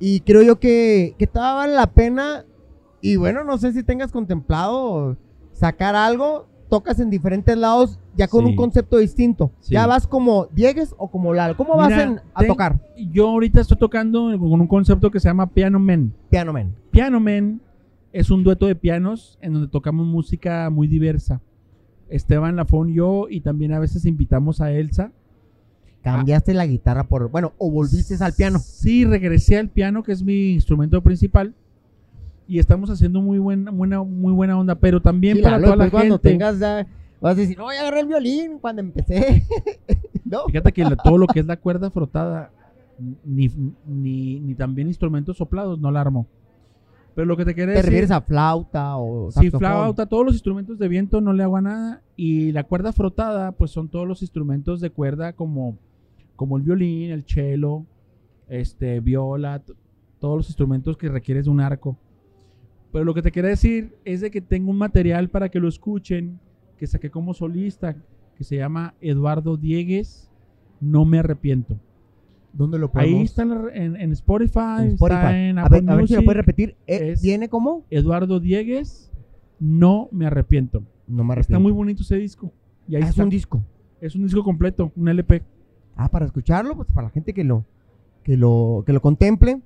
[0.00, 2.46] Y creo yo que, que toda vale la pena.
[3.02, 5.18] Y bueno, no sé si tengas contemplado
[5.52, 6.46] sacar algo.
[6.72, 8.50] Tocas en diferentes lados ya con Sí.
[8.52, 9.50] un concepto distinto.
[9.60, 9.74] Sí.
[9.74, 11.54] Ya vas como Diegues o como Lalo.
[11.54, 12.80] ¿Cómo vas en- a ten- tocar?
[13.10, 16.14] Yo ahorita estoy tocando con un concepto que se llama Piano Man.
[16.30, 16.74] Piano Man.
[16.90, 17.60] Piano Man
[18.10, 21.42] es un dueto de pianos en donde tocamos música muy diversa.
[22.08, 25.12] Esteban Lafón, yo y también a veces invitamos a Elsa.
[26.02, 27.30] Cambiaste la guitarra por.
[27.30, 28.58] Bueno, o volviste al piano.
[28.60, 31.52] Sí, regresé al piano, que es mi instrumento principal.
[32.46, 35.76] Y estamos haciendo muy buena, buena, muy buena onda, pero también Sí, para Lalo, toda
[35.76, 36.28] la después cuando gente.
[36.30, 36.86] tengas ya.
[37.20, 39.44] Vas a decir, no, ya agarré el violín cuando empecé.
[40.24, 40.44] no.
[40.46, 42.50] Fíjate que la- todo lo que es la cuerda frotada,
[43.24, 43.48] ni,
[43.86, 46.26] ni, ni también instrumentos soplados, no la armo.
[47.14, 47.90] Pero lo que te quería ¿Te decir.
[47.90, 49.58] refieres a flauta o Sí, saxofón?
[49.60, 52.02] flauta, todos los instrumentos de viento no le hago a nada.
[52.16, 55.76] Y la cuerda frotada, pues son todos los instrumentos de cuerda como,
[56.36, 57.84] como el violín, el cello,
[58.48, 59.62] este, viola,
[60.18, 61.98] todos los instrumentos que requieres de un arco.
[62.92, 65.68] Pero lo que te quería decir es de que tengo un material para que lo
[65.68, 66.38] escuchen,
[66.76, 67.96] que saqué como solista,
[68.36, 70.28] que se llama Eduardo Diegues,
[70.80, 71.78] No me arrepiento.
[72.52, 73.30] ¿Dónde lo Ahí podemos?
[73.30, 75.14] está en, Spotify, En Spotify.
[75.16, 76.76] está en a, Apple ver, a ver si lo puedes repetir.
[76.86, 77.84] Eh, Es- ¿Viene como?
[77.88, 79.10] Eduardo Diegues,
[79.58, 80.82] No me arrepiento.
[81.06, 82.52] No me Está muy bonito ese disco.
[82.88, 83.62] Y ahí Ah, es un disco.
[84.00, 85.42] Es un disco completo, un LP.
[85.94, 87.64] Ah, para escucharlo, pues para la gente que lo,
[88.24, 89.60] que lo, que lo contemple.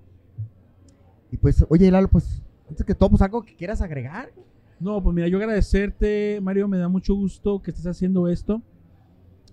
[1.32, 4.32] Y pues, oye, Lalo, pues, antes que todo, pues algo que quieras agregar.
[4.78, 8.62] No, pues mira, yo agradecerte, Mario, me da mucho gusto que estés haciendo esto.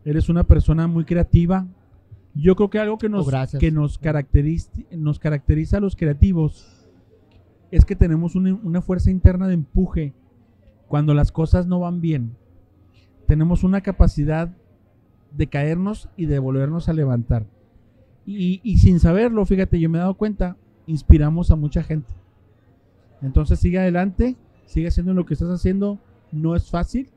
[0.03, 1.65] Eres una persona muy creativa.
[2.35, 6.89] Yo creo que algo que nos, Oh, que nos, caracteriza, nos caracteriza a los creativos
[7.71, 10.13] es que tenemos una, una fuerza interna de empuje
[10.87, 12.35] cuando las cosas no van bien.
[13.27, 14.55] Tenemos una capacidad
[15.31, 17.45] de caernos y de volvernos a levantar.
[18.25, 22.13] Y, y sin saberlo, fíjate, yo me he dado cuenta, inspiramos a mucha gente.
[23.23, 25.97] Entonces sigue adelante, sigue haciendo lo que estás haciendo.
[26.31, 27.09] No es fácil,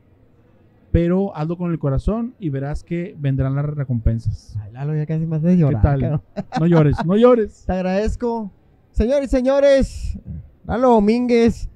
[0.92, 4.56] pero hazlo con el corazón y verás que vendrán las recompensas.
[4.62, 5.98] Ay, Lalo, ya casi me hace llorar.
[5.98, 6.20] ¿Qué tal?
[6.60, 7.62] No llores, no llores.
[7.66, 8.50] Te agradezco.
[8.92, 10.18] Señores señores,
[10.66, 11.68] Lalo Domínguez,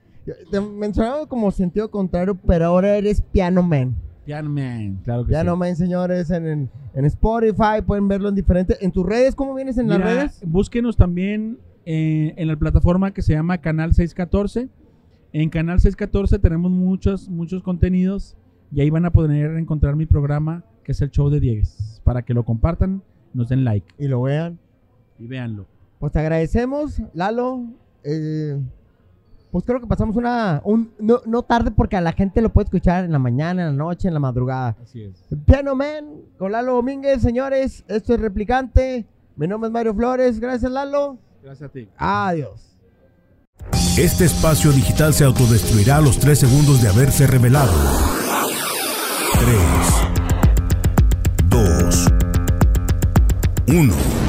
[0.51, 3.95] te mencionaba como sentido contrario, pero ahora eres Piano Man.
[4.25, 5.59] Piano Man, claro que Piano sí.
[5.59, 8.79] Man, señores, en, en- en Spotify, pueden verlo en diferentes.
[8.81, 9.35] ¿En tus redes?
[9.35, 10.41] ¿Cómo vienes en las redes?
[10.47, 14.69] Búsquenos también eh, en la plataforma que se llama Canal 614.
[15.33, 18.37] En Canal 614 tenemos muchos, muchos contenidos
[18.73, 22.01] y ahí van a poder encontrar mi programa que es el show de Diegues.
[22.05, 23.03] Para que lo compartan,
[23.35, 24.59] nos den like Y lo vean.
[25.19, 25.67] y véanlo.
[25.99, 27.65] Pues te agradecemos, Lalo.
[28.03, 28.59] Eh,
[29.51, 30.63] pues creo que pasamos una.
[30.65, 33.77] Un, no, no tarde porque a la gente lo puede escuchar en la mañana, en
[33.77, 34.77] la noche, en la madrugada.
[34.83, 35.27] Así es.
[35.45, 36.07] Piano Man
[36.39, 37.85] con Lalo Domínguez, señores.
[37.89, 39.07] Esto es Replicante.
[39.37, 40.41] Mi nombre es Mario Flores.
[40.41, 41.19] Gracias, Lalo.
[41.43, 41.89] Gracias a ti.
[41.97, 42.61] Adiós.
[43.97, 47.73] Este espacio digital se autodestruirá a los 3 segundos de haberse revelado.
[49.39, 49.59] 3,
[51.49, 52.07] 2,
[53.69, 54.20] 1.